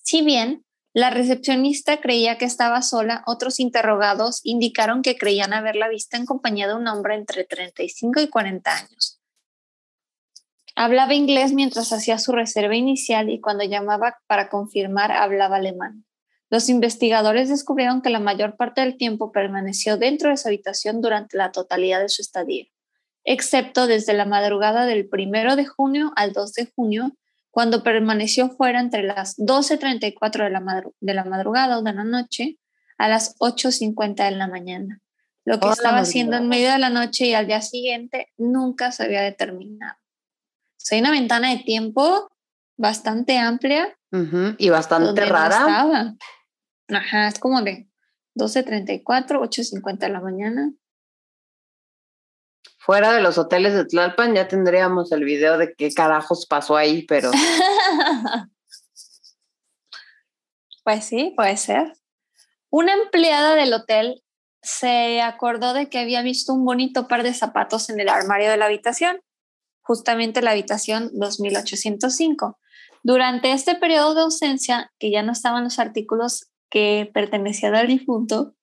[0.04, 0.63] Si bien
[0.94, 6.68] la recepcionista creía que estaba sola, otros interrogados indicaron que creían haberla visto en compañía
[6.68, 9.20] de un hombre entre 35 y 40 años.
[10.76, 16.06] Hablaba inglés mientras hacía su reserva inicial y cuando llamaba para confirmar hablaba alemán.
[16.50, 21.38] Los investigadores descubrieron que la mayor parte del tiempo permaneció dentro de su habitación durante
[21.38, 22.66] la totalidad de su estadía,
[23.24, 27.18] excepto desde la madrugada del 1 de junio al 2 de junio,
[27.54, 32.58] cuando permaneció fuera entre las 12.34 de la, de la madrugada o de la noche
[32.98, 35.00] a las 8.50 de la mañana.
[35.46, 39.04] Lo que estaba haciendo en medio de la noche y al día siguiente nunca se
[39.04, 40.00] había determinado.
[40.89, 42.28] hay una ventana de tiempo
[42.76, 44.00] bastante amplia.
[44.58, 45.58] Y bastante rara.
[45.58, 46.16] estaba.
[46.88, 47.88] Ajá, es como de
[48.34, 50.74] 12.34, 8.50 de la mañana
[52.84, 57.06] fuera de los hoteles de Tlalpan ya tendríamos el video de qué carajos pasó ahí,
[57.06, 57.32] pero...
[60.84, 61.93] pues sí, puede ser.
[62.69, 64.22] Una empleada del hotel
[64.62, 68.58] se acordó de que había visto un bonito par de zapatos en el armario de
[68.58, 69.22] la habitación,
[69.82, 72.60] justamente la habitación 2805.
[73.02, 78.56] Durante este periodo de ausencia, que ya no estaban los artículos que pertenecían al difunto,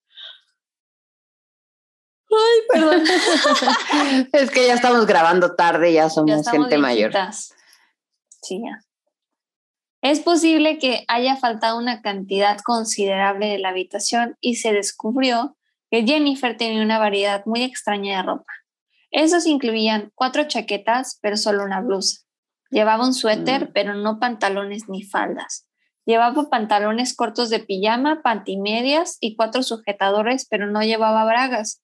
[2.30, 3.02] Ay, perdón.
[4.32, 7.12] es que ya estamos grabando tarde, ya somos gente mayor.
[8.42, 8.80] Sí, ya.
[10.02, 15.56] Es posible que haya faltado una cantidad considerable de la habitación y se descubrió
[15.90, 18.52] que Jennifer tenía una variedad muy extraña de ropa.
[19.10, 22.22] Esos incluían cuatro chaquetas, pero solo una blusa.
[22.70, 23.72] Llevaba un suéter, mm.
[23.74, 25.66] pero no pantalones ni faldas.
[26.06, 31.82] Llevaba pantalones cortos de pijama, pantimedias y cuatro sujetadores, pero no llevaba bragas.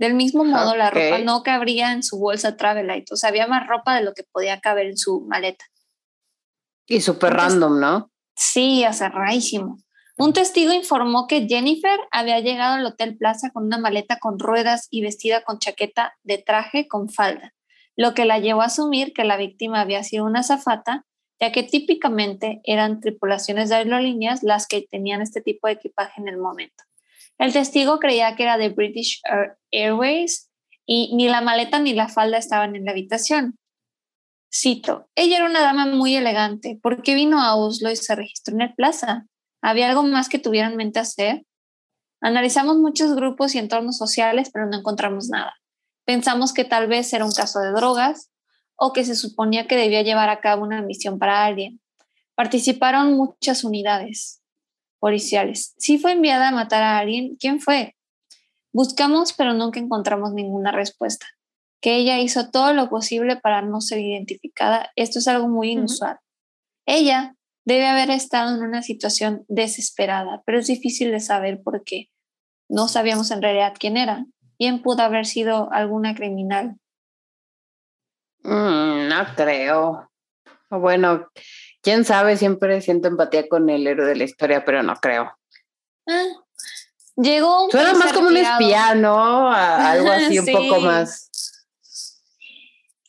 [0.00, 3.66] Del mismo modo, la ropa no cabría en su bolsa Travelite, o sea, había más
[3.66, 5.66] ropa de lo que podía caber en su maleta.
[6.86, 8.10] Y súper random, ¿no?
[8.34, 9.76] Sí, rarísimo.
[10.16, 14.88] Un testigo informó que Jennifer había llegado al Hotel Plaza con una maleta con ruedas
[14.90, 17.52] y vestida con chaqueta de traje con falda,
[17.94, 21.04] lo que la llevó a asumir que la víctima había sido una zafata,
[21.38, 26.28] ya que típicamente eran tripulaciones de aerolíneas las que tenían este tipo de equipaje en
[26.28, 26.84] el momento.
[27.40, 29.22] El testigo creía que era de British
[29.72, 30.50] Airways
[30.84, 33.58] y ni la maleta ni la falda estaban en la habitación.
[34.54, 36.78] Cito, ella era una dama muy elegante.
[36.82, 39.24] ¿Por qué vino a Oslo y se registró en el plaza?
[39.62, 41.46] ¿Había algo más que tuviera en mente hacer?
[42.20, 45.54] Analizamos muchos grupos y entornos sociales, pero no encontramos nada.
[46.04, 48.30] Pensamos que tal vez era un caso de drogas
[48.76, 51.80] o que se suponía que debía llevar a cabo una misión para alguien.
[52.34, 54.39] Participaron muchas unidades
[55.00, 55.74] policiales.
[55.78, 57.96] Si fue enviada a matar a alguien, ¿quién fue?
[58.72, 61.26] Buscamos, pero nunca encontramos ninguna respuesta.
[61.80, 64.90] Que ella hizo todo lo posible para no ser identificada.
[64.94, 66.18] Esto es algo muy inusual.
[66.86, 67.34] Ella
[67.64, 72.10] debe haber estado en una situación desesperada, pero es difícil de saber por qué.
[72.68, 74.26] No sabíamos en realidad quién era.
[74.58, 76.76] ¿Quién pudo haber sido alguna criminal?
[78.42, 80.10] Mm, no creo.
[80.68, 81.30] Bueno,
[81.82, 85.32] quién sabe, siempre siento empatía con el héroe de la historia, pero no creo.
[86.08, 86.26] Ah,
[87.16, 89.50] llegó un Suena más como un espía, ¿no?
[89.50, 91.30] algo así un poco más.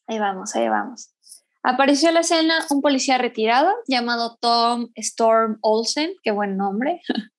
[0.08, 1.10] Ahí vamos, ahí vamos.
[1.64, 7.02] Apareció en la escena un policía retirado llamado Tom Storm Olsen, qué buen nombre.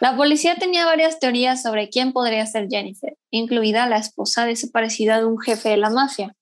[0.00, 5.24] La policía tenía varias teorías sobre quién podría ser Jennifer, incluida la esposa desaparecida de
[5.24, 6.36] un jefe de la mafia.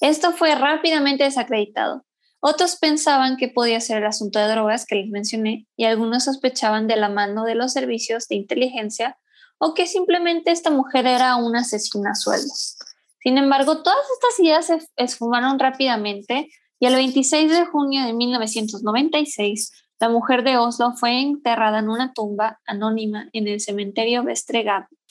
[0.00, 2.04] Esto fue rápidamente desacreditado.
[2.48, 6.86] Otros pensaban que podía ser el asunto de drogas que les mencioné y algunos sospechaban
[6.86, 9.18] de la mano de los servicios de inteligencia
[9.58, 12.78] o que simplemente esta mujer era una asesina a.
[13.20, 19.72] Sin embargo, todas estas ideas se esfumaron rápidamente y el 26 de junio de 1996,
[19.98, 24.64] la mujer de Oslo fue enterrada en una tumba anónima en el cementerio Vestre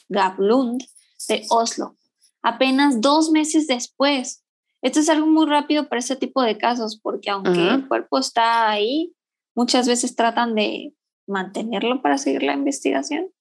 [0.07, 0.81] Gablund
[1.27, 1.97] de Oslo,
[2.41, 4.44] apenas dos meses después.
[4.85, 8.69] Esto es algo muy rápido para este tipo de casos, porque aunque el cuerpo está
[8.69, 9.15] ahí,
[9.55, 10.93] muchas veces tratan de
[11.27, 13.31] mantenerlo para seguir la investigación.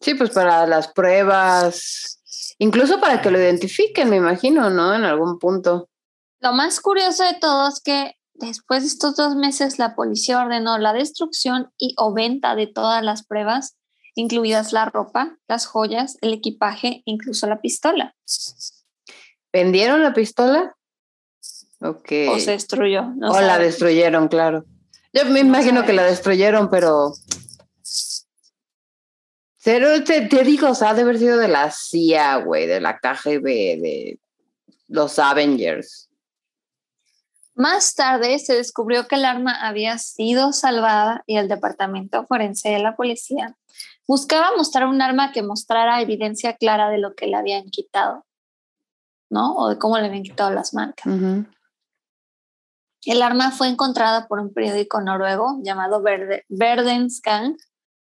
[0.00, 2.22] Sí, pues para las pruebas,
[2.58, 4.94] Incluso para que lo identifiquen, me imagino, ¿no?
[4.94, 5.88] En algún punto.
[6.40, 10.78] Lo más curioso de todo es que después de estos dos meses la policía ordenó
[10.78, 13.76] la destrucción y o venta de todas las pruebas,
[14.14, 18.14] incluidas la ropa, las joyas, el equipaje, incluso la pistola.
[19.52, 20.74] ¿Vendieron la pistola?
[21.80, 22.12] Ok.
[22.30, 23.12] O se destruyó.
[23.20, 24.64] o la destruyeron, claro.
[25.12, 27.12] Yo me imagino que la destruyeron, pero
[29.64, 32.98] pero te, digo, o sea, ha de haber sido de la CIA, güey, de la
[32.98, 34.18] KGB, de
[34.88, 36.08] los Avengers.
[37.54, 42.78] Más tarde se descubrió que el arma había sido salvada y el departamento forense de
[42.78, 43.56] la policía
[44.08, 48.24] buscaba mostrar un arma que mostrara evidencia clara de lo que le habían quitado,
[49.32, 49.56] ¿no?
[49.56, 51.06] O de cómo le habían quitado las marcas.
[53.04, 56.04] El arma fue encontrada por un periódico noruego llamado
[56.48, 57.56] Verdensgang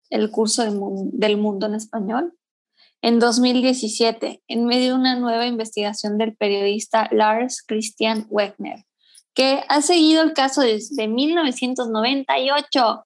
[0.09, 2.33] el curso del mundo en español.
[3.01, 8.85] En 2017, en medio de una nueva investigación del periodista Lars Christian Wegner,
[9.33, 13.05] que ha seguido el caso desde 1998.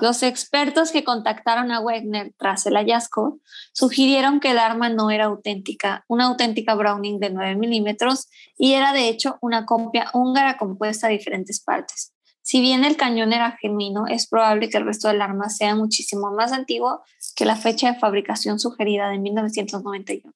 [0.00, 3.38] Los expertos que contactaron a Wegner tras el hallazgo
[3.72, 8.92] sugirieron que el arma no era auténtica, una auténtica Browning de 9 milímetros y era
[8.92, 12.12] de hecho una copia húngara compuesta de diferentes partes.
[12.42, 16.30] Si bien el cañón era genuino, es probable que el resto del arma sea muchísimo
[16.30, 17.02] más antiguo
[17.34, 20.34] que la fecha de fabricación sugerida de 1991.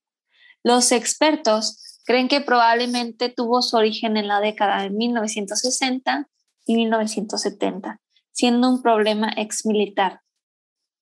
[0.63, 6.29] Los expertos creen que probablemente tuvo su origen en la década de 1960
[6.65, 8.01] y 1970,
[8.39, 10.21] siendo un problema exmilitar.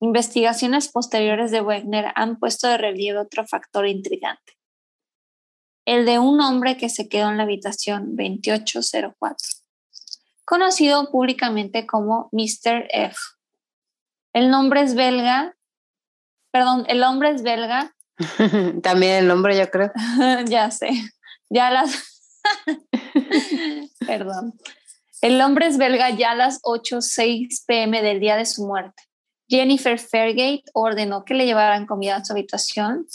[0.01, 4.55] Investigaciones posteriores de Wegner han puesto de relieve otro factor intrigante,
[5.84, 9.49] el de un hombre que se quedó en la habitación 2804
[10.47, 12.87] conocido públicamente como Mr.
[12.89, 13.16] F.
[14.32, 15.57] El nombre es belga,
[16.53, 17.97] perdón, el hombre es belga,
[18.82, 19.93] También el nombre, yo creo.
[20.47, 20.89] ya sé.
[21.51, 22.22] Ya las.
[24.07, 24.55] Perdón.
[25.22, 29.02] El hombre es belga ya a las 8.06 pm del día de su muerte.
[29.48, 33.06] Jennifer Fairgate ordenó que le llevaran comida a su habitación,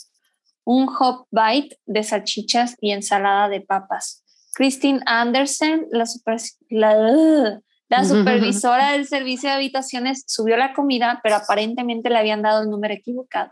[0.63, 4.23] un hot bite de salchichas y ensalada de papas.
[4.53, 6.05] Christine Anderson, la,
[7.89, 12.69] la supervisora del servicio de habitaciones, subió la comida, pero aparentemente le habían dado el
[12.69, 13.51] número equivocado.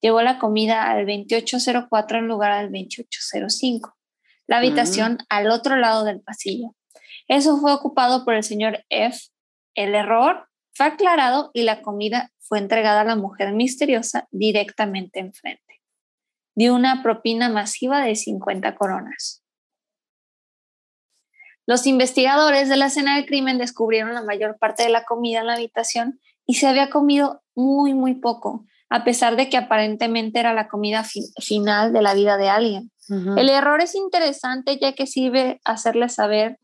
[0.00, 3.96] Llevó la comida al 2804 en lugar del 2805.
[4.46, 4.58] La mm.
[4.58, 6.74] habitación al otro lado del pasillo.
[7.28, 9.18] Eso fue ocupado por el señor F.
[9.74, 15.82] El error fue aclarado y la comida fue entregada a la mujer misteriosa directamente enfrente.
[16.54, 19.44] Dio una propina masiva de 50 coronas.
[21.66, 25.48] Los investigadores de la escena del crimen descubrieron la mayor parte de la comida en
[25.48, 30.54] la habitación y se había comido muy, muy poco, a pesar de que aparentemente era
[30.54, 32.90] la comida final de la vida de alguien.
[33.10, 36.58] El error es interesante ya que sirve hacerle saber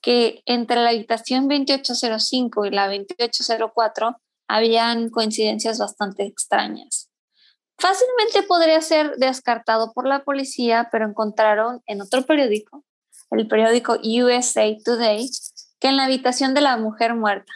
[0.00, 4.16] que entre la habitación 2805 y la 2804
[4.48, 7.08] habían coincidencias bastante extrañas.
[7.78, 12.84] Fácilmente podría ser descartado por la policía, pero encontraron en otro periódico,
[13.30, 15.28] el periódico USA Today,
[15.78, 17.52] que en la habitación de la mujer muerta.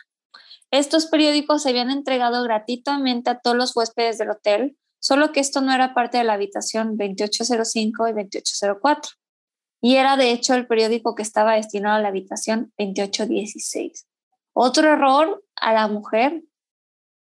[0.70, 5.60] Estos periódicos se habían entregado gratuitamente a todos los huéspedes del hotel, solo que esto
[5.60, 9.10] no era parte de la habitación 2805 y 2804
[9.84, 14.06] y era de hecho el periódico que estaba destinado a la habitación 2816.
[14.54, 16.42] Otro error a la mujer,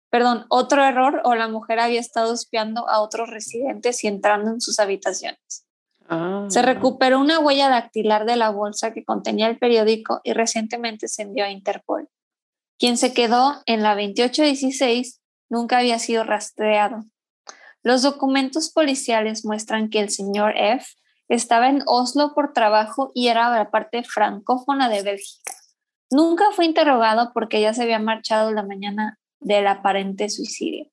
[0.10, 4.60] perdón, otro error o la mujer había estado espiando a otros residentes y entrando en
[4.60, 5.68] sus habitaciones.
[6.10, 6.48] Ah.
[6.50, 11.22] Se recuperó una huella dactilar de la bolsa que contenía el periódico y recientemente se
[11.22, 12.10] envió a Interpol.
[12.80, 17.06] Quien se quedó en la 2816 nunca había sido rastreado.
[17.84, 20.88] Los documentos policiales muestran que el señor F
[21.28, 25.54] estaba en Oslo por trabajo y era la parte francófona de Bélgica.
[26.10, 30.90] Nunca fue interrogado porque ya se había marchado la mañana del aparente suicidio.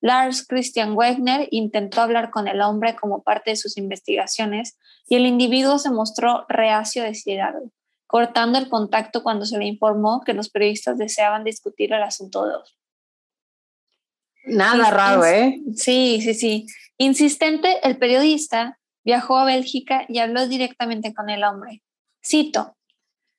[0.00, 5.26] Lars Christian Wegner intentó hablar con el hombre como parte de sus investigaciones y el
[5.26, 7.70] individuo se mostró reacio a decir algo,
[8.06, 12.54] cortando el contacto cuando se le informó que los periodistas deseaban discutir el asunto de
[12.54, 12.76] Oslo.
[14.46, 15.60] Nada raro, ¿eh?
[15.76, 16.66] Sí, sí, sí.
[16.96, 21.82] Insistente, el periodista Viajó a Bélgica y habló directamente con el hombre.
[22.24, 22.76] Cito,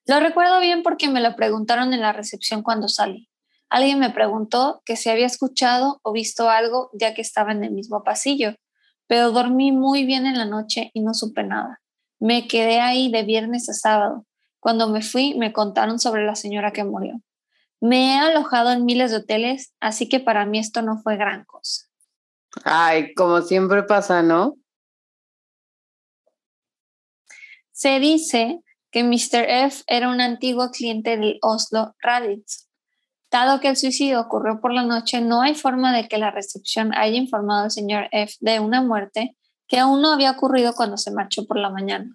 [0.05, 3.29] lo recuerdo bien porque me lo preguntaron en la recepción cuando salí.
[3.69, 7.71] Alguien me preguntó que si había escuchado o visto algo ya que estaba en el
[7.71, 8.55] mismo pasillo,
[9.07, 11.81] pero dormí muy bien en la noche y no supe nada.
[12.19, 14.25] Me quedé ahí de viernes a sábado.
[14.59, 17.21] Cuando me fui me contaron sobre la señora que murió.
[17.79, 21.45] Me he alojado en miles de hoteles, así que para mí esto no fue gran
[21.45, 21.87] cosa.
[22.63, 24.55] Ay, como siempre pasa, ¿no?
[27.81, 28.61] Se dice
[28.91, 29.43] que Mr.
[29.47, 32.69] F era un antiguo cliente del Oslo Raditz.
[33.31, 36.93] Dado que el suicidio ocurrió por la noche, no hay forma de que la recepción
[36.93, 39.35] haya informado al señor F de una muerte
[39.67, 42.05] que aún no había ocurrido cuando se marchó por la mañana.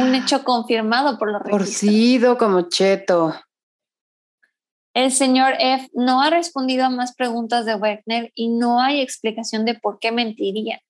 [0.00, 3.32] Un hecho confirmado por los Torcido como cheto.
[4.92, 9.64] El señor F no ha respondido a más preguntas de Wegner y no hay explicación
[9.66, 10.80] de por qué mentiría.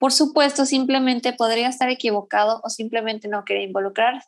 [0.00, 4.26] Por supuesto, simplemente podría estar equivocado o simplemente no quería involucrarse.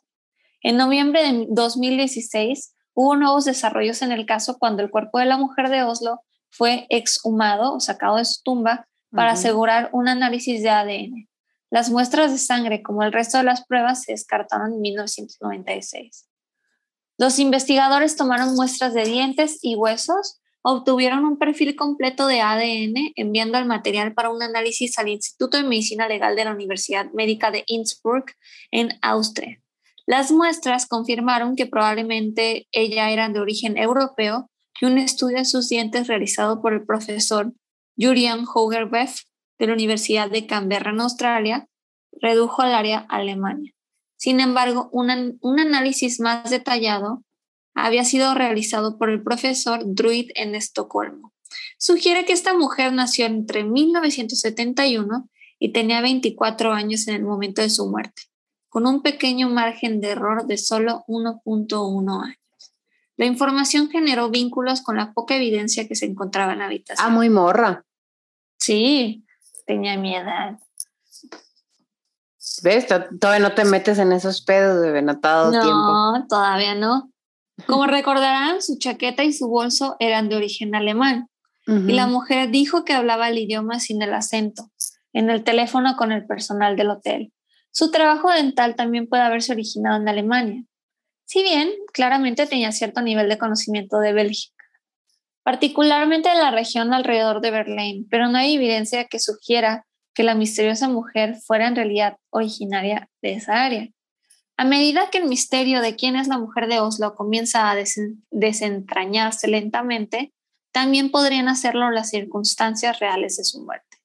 [0.61, 5.35] En noviembre de 2016 hubo nuevos desarrollos en el caso cuando el cuerpo de la
[5.35, 6.21] mujer de Oslo
[6.51, 11.27] fue exhumado o sacado de su tumba para asegurar un análisis de ADN.
[11.71, 16.29] Las muestras de sangre, como el resto de las pruebas, se descartaron en 1996.
[17.17, 23.57] Los investigadores tomaron muestras de dientes y huesos obtuvieron un perfil completo de ADN enviando
[23.57, 27.63] el material para un análisis al Instituto de Medicina Legal de la Universidad Médica de
[27.67, 28.31] Innsbruck
[28.71, 29.59] en Austria.
[30.05, 34.49] Las muestras confirmaron que probablemente ella era de origen europeo
[34.81, 37.53] y un estudio de sus dientes realizado por el profesor
[37.97, 39.21] Julian Hogerbeff
[39.59, 41.67] de la Universidad de Canberra en Australia
[42.21, 43.73] redujo al área Alemania.
[44.17, 47.23] Sin embargo, un análisis más detallado
[47.73, 51.33] había sido realizado por el profesor Druid en Estocolmo.
[51.77, 57.69] Sugiere que esta mujer nació entre 1971 y tenía 24 años en el momento de
[57.69, 58.23] su muerte,
[58.69, 62.37] con un pequeño margen de error de solo 1.1 años.
[63.15, 67.05] La información generó vínculos con la poca evidencia que se encontraba en la habitación.
[67.05, 67.85] Ah, muy morra.
[68.57, 69.25] Sí,
[69.65, 70.57] tenía mi edad.
[72.63, 72.87] ¿Ves?
[72.87, 75.71] Todavía no te metes en esos pedos de venatado no, tiempo.
[75.71, 77.12] No, todavía no.
[77.65, 81.29] Como recordarán, su chaqueta y su bolso eran de origen alemán.
[81.65, 84.69] Y la mujer dijo que hablaba el idioma sin el acento.
[85.13, 87.31] en el teléfono con el personal del hotel.
[87.71, 90.63] Su trabajo dental también puede haberse originado en Alemania,
[91.25, 94.63] si bien claramente tenía cierto nivel de conocimiento de Bélgica,
[95.43, 100.35] particularmente en la región alrededor de Berlín, pero no hay evidencia que sugiera que la
[100.35, 103.89] misteriosa mujer fuera en realidad originaria de esa área.
[104.57, 107.75] A medida que el misterio de quién es la mujer de Oslo comienza a
[108.31, 110.33] desentrañarse lentamente,
[110.71, 113.97] también podrían hacerlo las circunstancias reales de su muerte.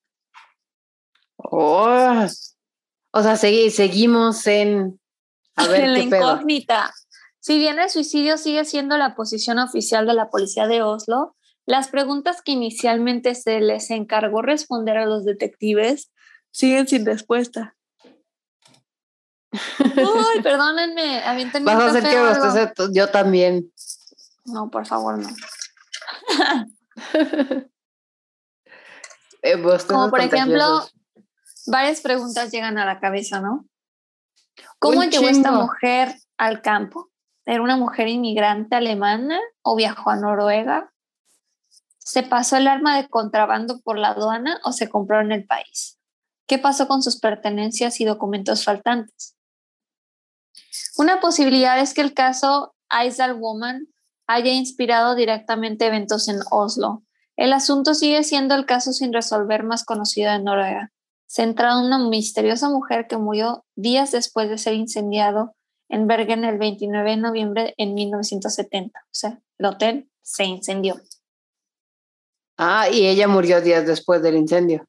[1.37, 2.27] Oh,
[3.13, 5.01] o sea, seguimos en...
[5.57, 6.93] A ver, la incógnita.
[7.41, 11.89] Si bien el suicidio sigue siendo la posición oficial de la policía de Oslo, las
[11.89, 16.13] preguntas que inicialmente se les encargó responder a los detectives
[16.51, 17.78] siguen sin respuesta.
[19.53, 19.53] Uy,
[20.43, 21.23] perdónenme,
[21.63, 23.73] Vas a hacer que yo también.
[24.45, 25.29] No, por favor, no.
[29.41, 29.55] Eh,
[29.87, 30.85] Como por ejemplo,
[31.69, 33.67] varias preguntas llegan a la cabeza, ¿no?
[34.81, 37.09] ¿Cómo llegó esta mujer al campo?
[37.47, 40.93] ¿Era una mujer inmigrante alemana o viajó a Noruega?
[41.99, 45.99] ¿Se pasó el arma de contrabando por la aduana o se compró en el país?
[46.49, 49.38] ¿Qué pasó con sus pertenencias y documentos faltantes?
[50.97, 52.75] Una posibilidad es que el caso
[53.05, 53.89] Isal Woman
[54.27, 57.03] haya inspirado directamente eventos en Oslo.
[57.37, 60.93] El asunto sigue siendo el caso sin resolver más conocido en Noruega,
[61.27, 65.55] centrado en una misteriosa mujer que murió días después de ser incendiado
[65.89, 68.99] en Bergen el 29 de noviembre en 1970.
[69.01, 71.01] O sea, el hotel se incendió.
[72.59, 74.85] Ah, y ella murió días después del incendio.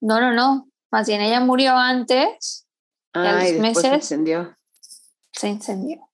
[0.00, 0.68] No, no, no.
[0.92, 2.66] Más bien ella murió antes.
[3.14, 4.56] Ah, y, meses se incendió.
[5.40, 6.06] Se incendió.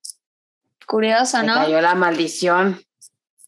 [0.86, 1.54] Curioso, ¿no?
[1.54, 2.80] cayó la maldición.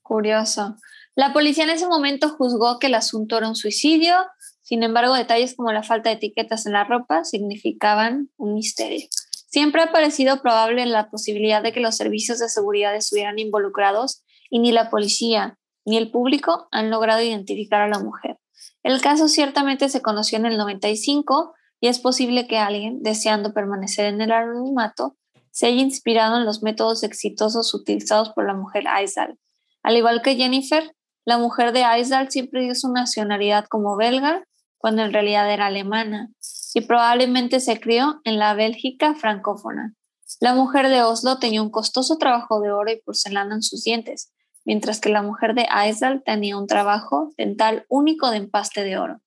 [0.03, 0.75] Curioso.
[1.15, 4.17] La policía en ese momento juzgó que el asunto era un suicidio.
[4.61, 9.07] Sin embargo, detalles como la falta de etiquetas en la ropa significaban un misterio.
[9.47, 14.59] Siempre ha parecido probable la posibilidad de que los servicios de seguridad estuvieran involucrados y
[14.59, 18.41] ni la policía ni el público han logrado identificar a la mujer.
[18.83, 24.07] El caso ciertamente se conoció en el 95 y es posible que alguien, deseando permanecer
[24.07, 25.15] en el anonimato,
[25.59, 29.41] se haya inspirado en los métodos exitosos utilizados por la mujer Aizal.
[29.83, 30.95] Al igual que Jennifer,
[31.25, 34.45] la mujer de Aizal siempre dio su nacionalidad como belga,
[34.77, 36.29] cuando en realidad era alemana,
[36.75, 39.97] y probablemente se crió en la Bélgica francófona.
[40.39, 44.33] La mujer de Oslo tenía un costoso trabajo de oro y porcelana en sus dientes,
[44.65, 49.23] mientras que la mujer de Aizal tenía un trabajo dental único de empaste de oro.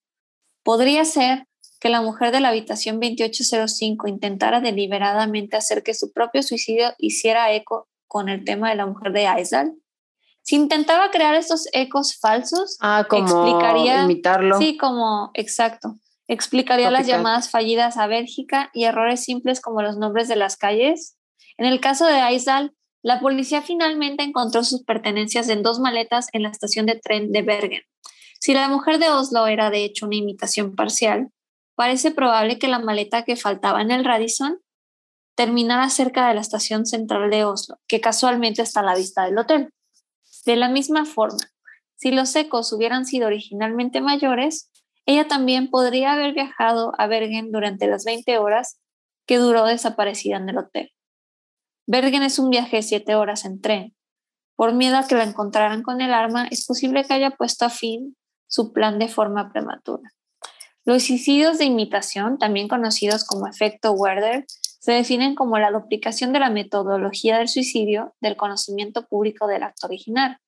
[0.64, 1.46] Podría ser
[1.82, 7.52] que la mujer de la habitación 2805 intentara deliberadamente hacer que su propio suicidio hiciera
[7.52, 9.74] eco con el tema de la mujer de Aizal.
[10.44, 14.60] Si intentaba crear estos ecos falsos, ah, como explicaría, imitarlo.
[14.60, 15.96] Sí, como, exacto.
[16.28, 21.18] Explicaría las llamadas fallidas a Bélgica y errores simples como los nombres de las calles.
[21.58, 26.44] En el caso de Aizal, la policía finalmente encontró sus pertenencias en dos maletas en
[26.44, 27.82] la estación de tren de Bergen.
[28.40, 31.32] Si la mujer de Oslo era de hecho una imitación parcial,
[31.76, 34.60] parece probable que la maleta que faltaba en el Radisson
[35.36, 39.38] terminara cerca de la estación central de Oslo, que casualmente está a la vista del
[39.38, 39.74] hotel.
[40.46, 41.40] De la misma forma,
[41.96, 44.72] si los ecos hubieran sido originalmente mayores,
[45.06, 48.80] ella también podría haber viajado a Bergen durante las 20 horas
[49.26, 50.92] que duró desaparecida en el hotel.
[51.88, 53.96] Bergen es un viaje de siete horas en tren.
[54.56, 57.70] Por miedo a que la encontraran con el arma, es posible que haya puesto a
[57.70, 58.16] fin
[58.48, 60.10] su plan de forma prematura.
[60.84, 64.46] Los suicidios de imitación, también conocidos como efecto Werder,
[64.80, 69.86] se definen como la duplicación de la metodología del suicidio del conocimiento público del acto
[69.86, 70.40] original.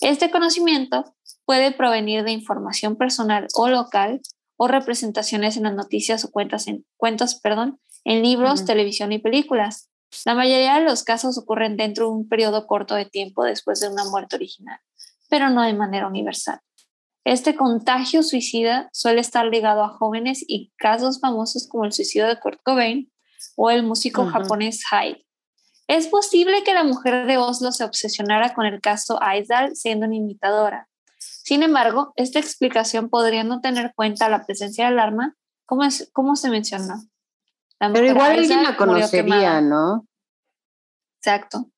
[0.00, 1.14] Este conocimiento
[1.44, 4.22] puede provenir de información personal o local
[4.56, 9.90] o representaciones en las noticias o cuentas en, cuentos perdón, en libros, televisión y películas.
[10.24, 13.90] La mayoría de los casos ocurren dentro de un periodo corto de tiempo después de
[13.90, 14.78] una muerte original,
[15.28, 16.60] pero no de manera universal.
[17.24, 22.38] Este contagio suicida suele estar ligado a jóvenes y casos famosos como el suicidio de
[22.38, 23.10] Kurt Cobain
[23.56, 25.24] o el músico japonés Hyde.
[25.86, 30.16] Es posible que la mujer de Oslo se obsesionara con el caso Aizal siendo una
[30.16, 30.88] imitadora.
[31.18, 35.34] Sin embargo, esta explicación podría no tener cuenta la presencia del arma,
[35.66, 37.02] como, es, como se mencionó.
[37.78, 40.06] Pero igual alguien la conocería, ¿no?
[41.18, 41.70] Exacto.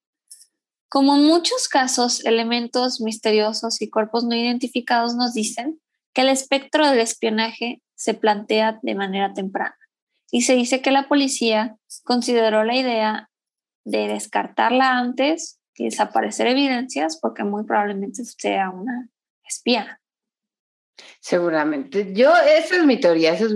[0.88, 5.80] Como en muchos casos, elementos misteriosos y cuerpos no identificados nos dicen
[6.12, 9.76] que el espectro del espionaje se plantea de manera temprana
[10.30, 13.30] y se dice que la policía consideró la idea
[13.84, 19.08] de descartarla antes y desaparecer evidencias porque muy probablemente sea una
[19.46, 20.00] espía.
[21.20, 22.12] Seguramente.
[22.14, 23.52] Yo, esa es mi teoría, esa es,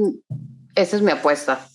[0.75, 1.67] esa es mi apuesta.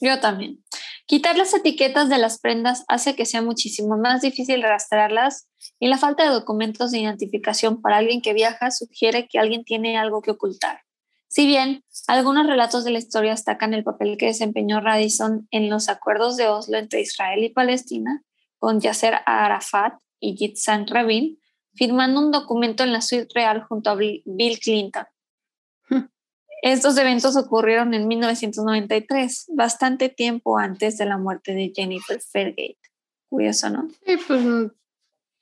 [0.00, 0.62] Yo también.
[1.06, 5.48] Quitar las etiquetas de las prendas hace que sea muchísimo más difícil rastrearlas
[5.78, 9.98] y la falta de documentos de identificación para alguien que viaja sugiere que alguien tiene
[9.98, 10.80] algo que ocultar.
[11.28, 15.88] Si bien algunos relatos de la historia destacan el papel que desempeñó Radisson en los
[15.88, 18.22] acuerdos de Oslo entre Israel y Palestina,
[18.58, 21.38] con Yasser Arafat y Yitzhak Rabin,
[21.74, 25.04] firmando un documento en la suite real junto a Bill Clinton.
[26.62, 32.78] Estos eventos ocurrieron en 1993, bastante tiempo antes de la muerte de Jennifer Fairgate.
[33.28, 33.88] Curioso, ¿no?
[34.06, 34.70] Sí, pues,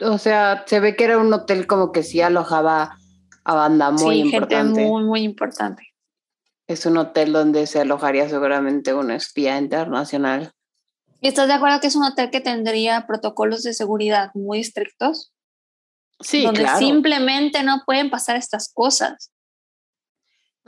[0.00, 2.96] o sea, se ve que era un hotel como que sí alojaba
[3.44, 4.80] a banda muy sí, importante.
[4.80, 5.82] Gente muy, muy importante.
[6.66, 10.52] Es un hotel donde se alojaría seguramente una espía internacional.
[11.20, 15.34] ¿Y estás de acuerdo que es un hotel que tendría protocolos de seguridad muy estrictos?
[16.20, 19.29] Sí, donde simplemente no pueden pasar estas cosas.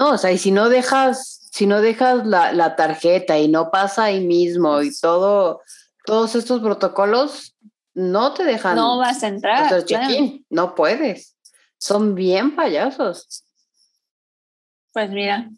[0.03, 3.71] No, o sea, y si no dejas, si no dejas la, la tarjeta y no
[3.71, 5.61] pasa ahí mismo y todo,
[6.05, 7.55] todos estos protocolos,
[7.95, 8.75] no te dejan.
[8.75, 9.73] No vas a entrar.
[10.51, 11.37] No puedes.
[11.79, 13.45] Son bien payasos.
[14.93, 15.49] Pues mira.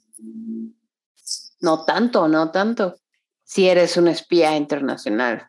[1.60, 2.96] No tanto, no tanto.
[3.44, 5.48] Si eres un espía internacional.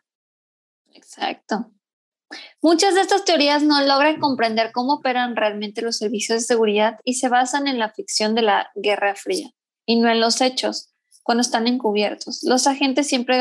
[0.94, 1.70] Exacto.
[2.62, 7.14] Muchas de estas teorías no logran comprender cómo operan realmente los servicios de seguridad y
[7.14, 9.50] se basan en la ficción de la Guerra Fría
[9.84, 12.40] y no en los hechos cuando están encubiertos.
[12.42, 13.36] Los agentes siempre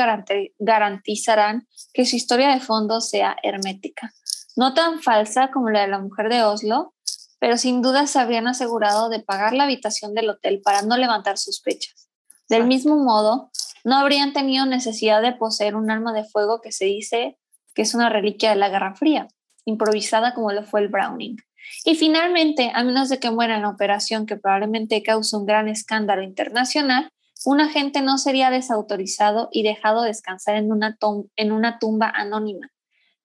[0.58, 4.14] garantizarán que su historia de fondo sea hermética,
[4.56, 6.94] no tan falsa como la de la mujer de Oslo,
[7.40, 11.38] pero sin duda se habrían asegurado de pagar la habitación del hotel para no levantar
[11.38, 12.10] sospechas.
[12.50, 13.52] Del mismo modo,
[13.84, 17.38] no habrían tenido necesidad de poseer un arma de fuego que se dice
[17.76, 19.28] que es una reliquia de la Guerra Fría,
[19.66, 21.38] improvisada como lo fue el Browning.
[21.84, 25.68] Y finalmente, a menos de que muera en la operación que probablemente cause un gran
[25.68, 27.10] escándalo internacional,
[27.44, 30.98] un agente no sería desautorizado y dejado descansar en una,
[31.36, 32.72] en una tumba anónima.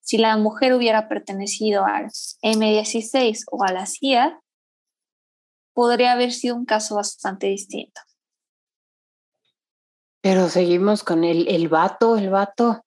[0.01, 2.07] Si la mujer hubiera pertenecido al
[2.43, 4.41] M16 o a la CIA,
[5.73, 8.01] podría haber sido un caso bastante distinto.
[10.21, 12.85] Pero seguimos con el, el vato, el vato.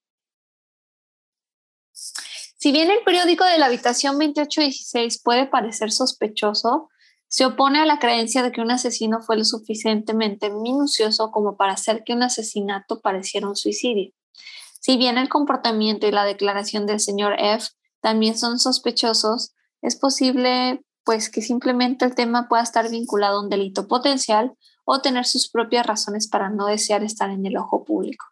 [1.94, 6.90] Si bien el periódico de la habitación 2816 puede parecer sospechoso,
[7.28, 11.74] se opone a la creencia de que un asesino fue lo suficientemente minucioso como para
[11.74, 14.14] hacer que un asesinato pareciera un suicidio.
[14.80, 17.70] Si bien el comportamiento y la declaración del señor F
[18.02, 23.50] también son sospechosos, es posible pues que simplemente el tema pueda estar vinculado a un
[23.50, 24.54] delito potencial
[24.86, 28.26] o tener sus propias razones para no desear estar en el ojo público.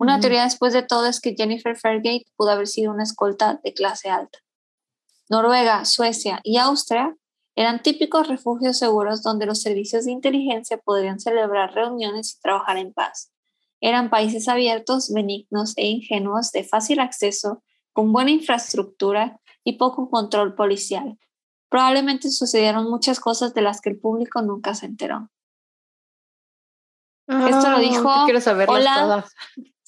[0.00, 3.74] Una teoría después de todo es que Jennifer Fairgate pudo haber sido una escolta de
[3.74, 4.38] clase alta.
[5.28, 7.14] Noruega, Suecia y Austria
[7.54, 12.94] eran típicos refugios seguros donde los servicios de inteligencia podrían celebrar reuniones y trabajar en
[12.94, 13.30] paz.
[13.82, 20.54] Eran países abiertos, benignos e ingenuos de fácil acceso, con buena infraestructura y poco control
[20.54, 21.18] policial.
[21.68, 25.28] Probablemente sucedieron muchas cosas de las que el público nunca se enteró.
[27.26, 28.10] Esto lo ah, dijo.
[28.24, 29.34] Quiero saberlas todas.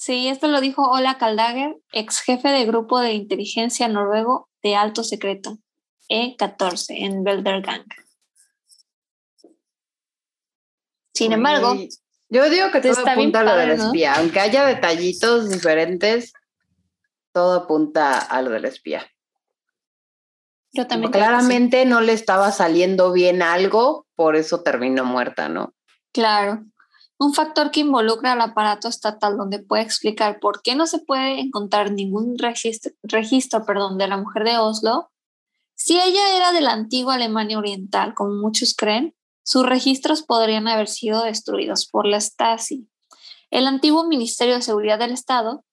[0.05, 5.05] Sí, esto lo dijo Ola Kaldager, ex jefe de grupo de inteligencia noruego de alto
[5.05, 5.59] secreto,
[6.11, 7.85] E14, en Beldergang.
[11.15, 11.77] Sin embargo,
[12.29, 16.33] yo digo que todo apunta a lo del espía, aunque haya detallitos diferentes,
[17.33, 19.09] todo apunta a lo del espía.
[20.73, 21.13] Yo también.
[21.13, 25.75] Claramente no le estaba saliendo bien algo, por eso terminó muerta, ¿no?
[26.13, 26.65] Claro.
[27.23, 31.39] Un factor que involucra al aparato estatal donde puede explicar por qué no se puede
[31.39, 35.13] encontrar ningún registro, perdón, de la mujer de Oslo.
[35.77, 39.15] Si ella era de la antigua Alemania Oriental, como muchos creen,
[39.45, 42.89] sus registros podrían haber sido destruidos por la Stasi.
[43.53, 45.65] El antiguo Ministerio de Seguridad del Estado,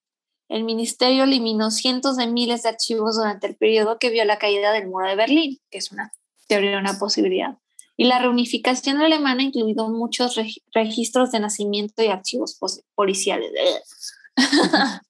[0.49, 4.71] el ministerio eliminó cientos de miles de archivos durante el periodo que vio la caída
[4.71, 6.13] del muro de Berlín, que es una
[6.47, 7.57] teoría, una posibilidad
[7.99, 10.39] y la reunificación alemana incluyó muchos
[10.71, 12.57] registros de nacimiento y archivos
[12.95, 13.51] policiales.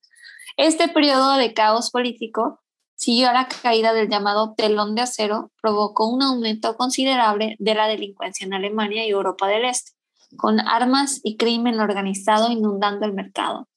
[0.58, 2.62] este periodo de caos político
[2.96, 7.88] siguió a la caída del llamado telón de acero, provocó un aumento considerable de la
[7.88, 9.92] delincuencia en Alemania y Europa del Este,
[10.36, 13.70] con armas y crimen organizado inundando el mercado.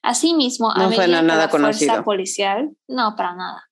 [0.00, 3.68] Asimismo, no a medida nada la fuerza policial, no, para nada.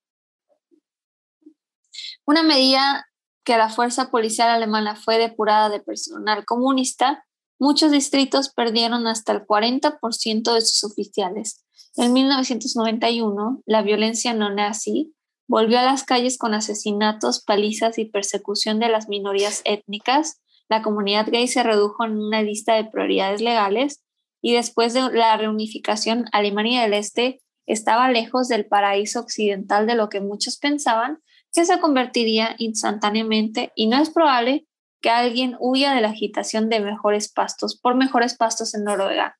[2.26, 3.07] Una medida
[3.45, 7.24] que la fuerza policial alemana fue depurada de personal comunista,
[7.59, 11.64] muchos distritos perdieron hasta el 40% de sus oficiales.
[11.97, 15.14] En 1991, la violencia no nazi
[15.49, 21.26] volvió a las calles con asesinatos, palizas y persecución de las minorías étnicas, la comunidad
[21.30, 24.03] gay se redujo en una lista de prioridades legales
[24.40, 30.09] y después de la reunificación, Alemania del Este estaba lejos del paraíso occidental de lo
[30.09, 31.18] que muchos pensaban
[31.53, 34.66] que se convertiría instantáneamente y no es probable
[35.03, 39.38] que alguien huya de la agitación de mejores pastos por mejores pastos en Noruega.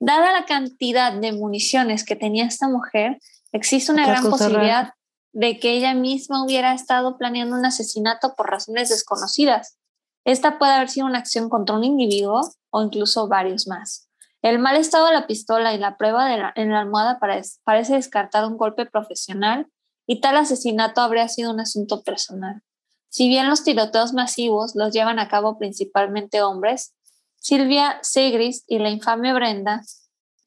[0.00, 3.18] Dada la cantidad de municiones que tenía esta mujer,
[3.52, 4.94] existe una gran posibilidad
[5.32, 9.76] de que ella misma hubiera estado planeando un asesinato por razones desconocidas.
[10.24, 14.08] Esta puede haber sido una acción contra un individuo o incluso varios más.
[14.40, 17.18] El mal estado de la pistola y la prueba de en la almohada
[17.64, 19.66] parece descartar un golpe profesional
[20.08, 22.62] y tal asesinato habría sido un asunto personal.
[23.10, 26.94] Si bien los tiroteos masivos los llevan a cabo principalmente hombres,
[27.36, 29.82] Silvia Segrist y la infame Brenda,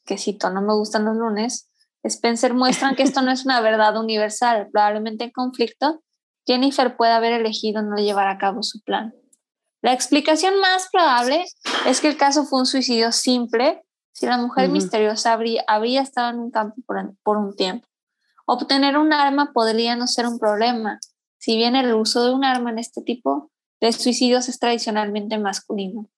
[0.04, 1.70] que cito, no me gustan los lunes,
[2.04, 4.68] Spencer muestran que esto no es una verdad universal.
[4.72, 6.02] Probablemente en conflicto,
[6.48, 9.14] Jennifer puede haber elegido no llevar a cabo su plan.
[9.84, 11.46] La explicación más probable
[11.86, 16.32] es que el caso fue un suicidio simple si la mujer misteriosa habría, habría, estado
[16.32, 16.82] en un campo
[17.24, 17.88] por un tiempo.
[18.54, 21.00] Obtener un arma podría no ser un problema,
[21.38, 23.50] si bien el uso de un arma en este tipo
[23.80, 26.10] de suicidios es tradicionalmente masculino.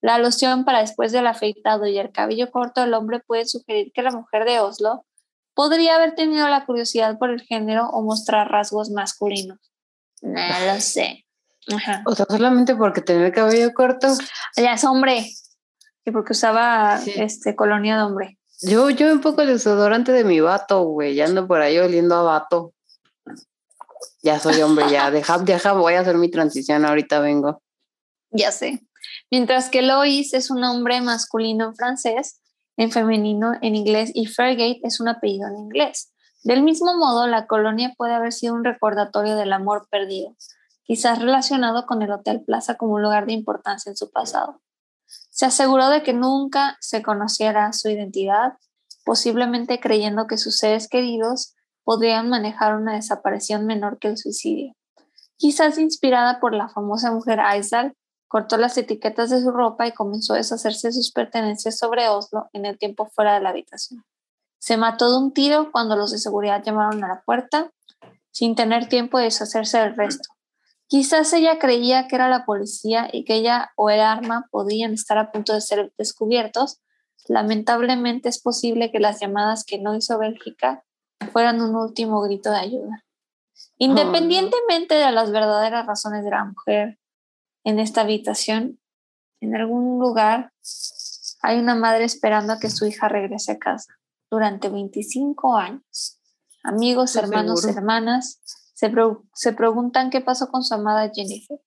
[0.00, 4.02] La alusión para después del afeitado y el cabello corto del hombre puede sugerir que
[4.02, 5.04] la mujer de Oslo
[5.52, 9.58] podría haber tenido la curiosidad por el género o mostrar rasgos masculinos.
[10.22, 10.40] No
[10.72, 11.26] lo sé.
[12.06, 14.16] O sea, solamente porque tenía el cabello corto.
[14.56, 15.26] Ya es hombre.
[16.04, 18.39] Y porque usaba este colonia de hombre.
[18.62, 21.14] Yo, yo un poco el desodorante de mi vato, güey.
[21.14, 22.74] Ya ando por ahí oliendo a vato.
[24.22, 25.10] Ya soy hombre, ya.
[25.10, 26.84] Deja, deja, voy a hacer mi transición.
[26.84, 27.62] Ahorita vengo.
[28.30, 28.80] Ya sé.
[29.30, 32.40] Mientras que Lois es un hombre masculino en francés,
[32.76, 36.12] en femenino en inglés y Fairgate es un apellido en inglés.
[36.42, 40.36] Del mismo modo, la colonia puede haber sido un recordatorio del amor perdido,
[40.84, 44.60] quizás relacionado con el Hotel Plaza como un lugar de importancia en su pasado.
[45.40, 48.58] Se aseguró de que nunca se conociera su identidad,
[49.06, 54.74] posiblemente creyendo que sus seres queridos podrían manejar una desaparición menor que el suicidio.
[55.38, 57.96] Quizás inspirada por la famosa mujer Aisdal,
[58.28, 62.50] cortó las etiquetas de su ropa y comenzó a deshacerse de sus pertenencias sobre Oslo
[62.52, 64.04] en el tiempo fuera de la habitación.
[64.58, 67.70] Se mató de un tiro cuando los de seguridad llamaron a la puerta,
[68.30, 70.28] sin tener tiempo de deshacerse del resto.
[70.90, 75.18] Quizás ella creía que era la policía y que ella o el arma podían estar
[75.18, 76.80] a punto de ser descubiertos.
[77.28, 80.84] Lamentablemente es posible que las llamadas que no hizo Bélgica
[81.32, 83.04] fueran un último grito de ayuda.
[83.78, 86.98] Independientemente de las verdaderas razones de la mujer
[87.62, 88.80] en esta habitación,
[89.40, 90.52] en algún lugar
[91.40, 93.94] hay una madre esperando a que su hija regrese a casa
[94.28, 96.18] durante 25 años.
[96.64, 98.40] Amigos, hermanos, hermanas,
[99.34, 101.60] se, preguntan qué pasó con su amada Jennifer.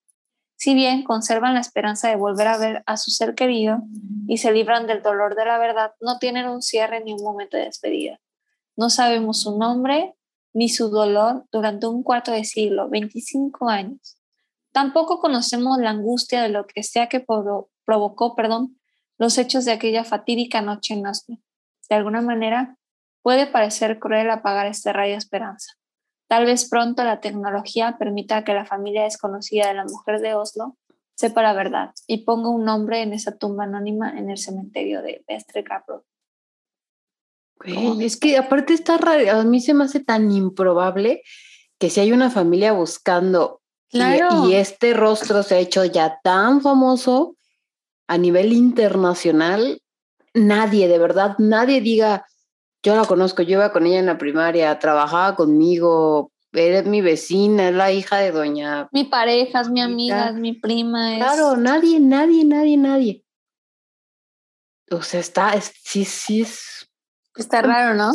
[0.56, 3.84] Si bien conservan la esperanza de volver a ver a su ser querido
[4.28, 7.58] y se libran del dolor de la verdad, no tienen un cierre ni un momento
[7.58, 8.20] de despedida.
[8.76, 10.16] No sabemos su nombre
[10.54, 14.18] ni su dolor durante un cuarto de siglo, 25 años.
[14.72, 17.24] Tampoco conocemos la angustia de lo que sea que
[17.86, 18.80] provocó perdón,
[19.18, 21.38] los hechos de aquella fatídica noche en Oslo.
[21.90, 22.78] De alguna manera,
[23.22, 25.74] puede parecer cruel apagar este rayo de esperanza.
[26.34, 30.76] Tal vez pronto la tecnología permita que la familia desconocida de la mujer de Oslo
[31.14, 35.24] sepa la verdad y ponga un nombre en esa tumba anónima en el cementerio de
[35.28, 35.64] Vestre
[38.02, 41.22] es que aparte está raro, a mí se me hace tan improbable
[41.78, 43.62] que si hay una familia buscando
[43.92, 44.02] y,
[44.56, 47.38] este rostro se ha hecho ya tan famoso
[48.08, 49.84] a nivel internacional,
[50.34, 52.26] nadie, de verdad, nadie diga,
[52.84, 57.70] yo la conozco, yo iba con ella en la primaria, trabajaba conmigo, eres mi vecina,
[57.70, 58.90] es la hija de doña.
[58.92, 61.16] Mi pareja, es mi amiga, es mi prima.
[61.16, 63.26] Claro, nadie, nadie, nadie, nadie.
[64.92, 66.90] O sea, está, sí, sí, es.
[67.36, 68.14] Está raro, ¿no?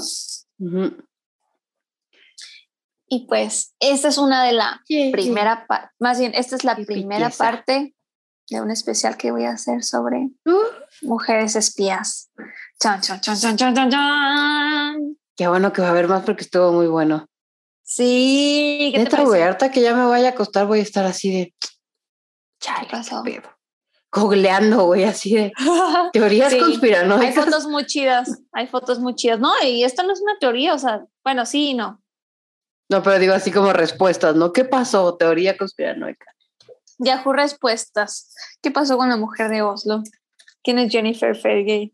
[3.08, 7.30] Y pues, esta es una de la primera parte, más bien, esta es la primera
[7.30, 7.96] parte
[8.50, 11.06] de un especial que voy a hacer sobre uh.
[11.06, 12.30] mujeres espías.
[12.80, 15.16] Chan, chan, chan, chan, chan, chan, chan.
[15.36, 17.26] Qué bueno que va a haber más porque estuvo muy bueno.
[17.82, 18.92] Sí.
[18.94, 21.54] ¿qué Neta, güey, harta que ya me vaya a acostar voy a estar así de...
[22.60, 23.24] ¿Qué pasó?
[24.12, 25.52] Googleando, güey, así de
[26.12, 26.60] teorías sí.
[26.60, 27.36] conspiranoicas.
[27.36, 29.40] Hay fotos muy chidas, hay fotos muy chidas.
[29.40, 32.00] No, y esto no es una teoría, o sea, bueno, sí y no.
[32.88, 34.52] No, pero digo así como respuestas, ¿no?
[34.52, 35.16] ¿Qué pasó?
[35.16, 36.26] Teoría conspiranoica.
[36.98, 38.34] Yahoo Respuestas.
[38.62, 40.02] ¿Qué pasó con la mujer de Oslo?
[40.62, 41.92] ¿Quién es Jennifer Fairgate?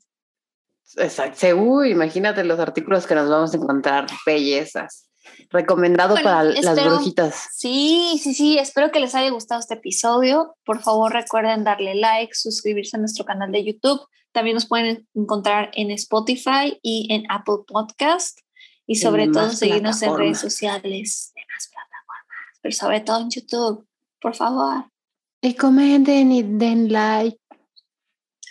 [0.97, 1.47] Exacto.
[1.57, 4.07] Uy, imagínate los artículos que nos vamos a encontrar.
[4.27, 5.09] Bellezas.
[5.51, 7.49] Recomendado para las brujitas.
[7.55, 8.59] Sí, sí, sí.
[8.59, 10.57] Espero que les haya gustado este episodio.
[10.65, 14.01] Por favor, recuerden darle like, suscribirse a nuestro canal de YouTube.
[14.33, 18.41] También nos pueden encontrar en Spotify y en Apple Podcast.
[18.87, 23.87] Y sobre todo seguirnos en redes sociales de más plataformas, pero sobre todo en YouTube.
[24.21, 24.85] Por favor.
[25.41, 27.39] Y comenten y den like.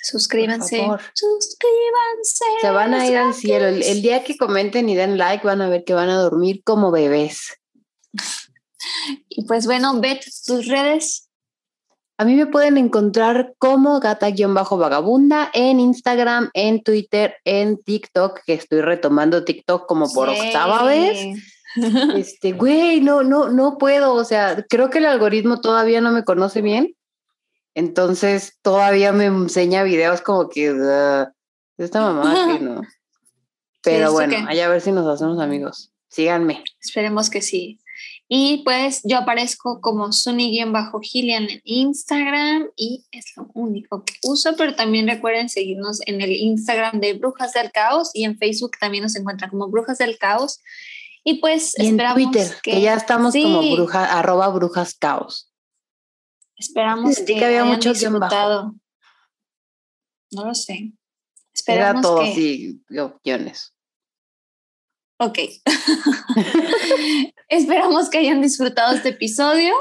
[0.03, 0.85] Suscríbanse.
[1.13, 2.45] Suscríbanse.
[2.59, 3.67] Se van a ir al cielo.
[3.67, 6.91] El, día que comenten y den like van a ver que van a dormir como
[6.91, 7.57] bebés.
[9.29, 11.29] Y pues bueno, ve tus redes.
[12.17, 18.81] A mí me pueden encontrar como gata-vagabunda en Instagram, en Twitter, en TikTok, que estoy
[18.81, 21.39] retomando TikTok como por octava vez.
[22.15, 24.13] Este, güey, no, no, no puedo.
[24.13, 26.95] O sea, creo que el algoritmo todavía no me conoce bien.
[27.75, 30.67] Entonces todavía me enseña videos como que
[31.77, 32.81] esta mamá que no.
[33.83, 35.91] Pero bueno, allá a ver si nos hacemos amigos.
[36.09, 36.63] Síganme.
[36.81, 37.79] Esperemos que sí.
[38.29, 44.75] Y pues yo aparezco como Sunny-Gillian en Instagram y es lo único que uso, pero
[44.75, 49.15] también recuerden seguirnos en el Instagram de Brujas del Caos y en Facebook también nos
[49.15, 50.61] encuentran como Brujas del Caos.
[51.23, 55.52] Y pues en Twitter, que, ya estamos como bruja, arroba brujas caos.
[56.57, 58.75] Esperamos que, había mucho disfrutado.
[60.31, 60.93] No lo sé.
[61.53, 63.73] Esperamos Era todo así, opciones.
[65.17, 65.39] Ok.
[67.47, 69.73] Esperamos que hayan disfrutado este episodio.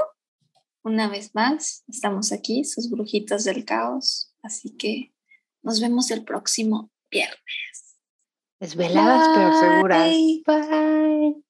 [0.85, 4.35] Una vez más, estamos aquí, sus brujitas del caos.
[4.43, 5.15] Así que
[5.63, 7.99] nos vemos el próximo viernes.
[8.61, 10.09] Desveladas pero seguras.
[10.09, 11.43] Bye.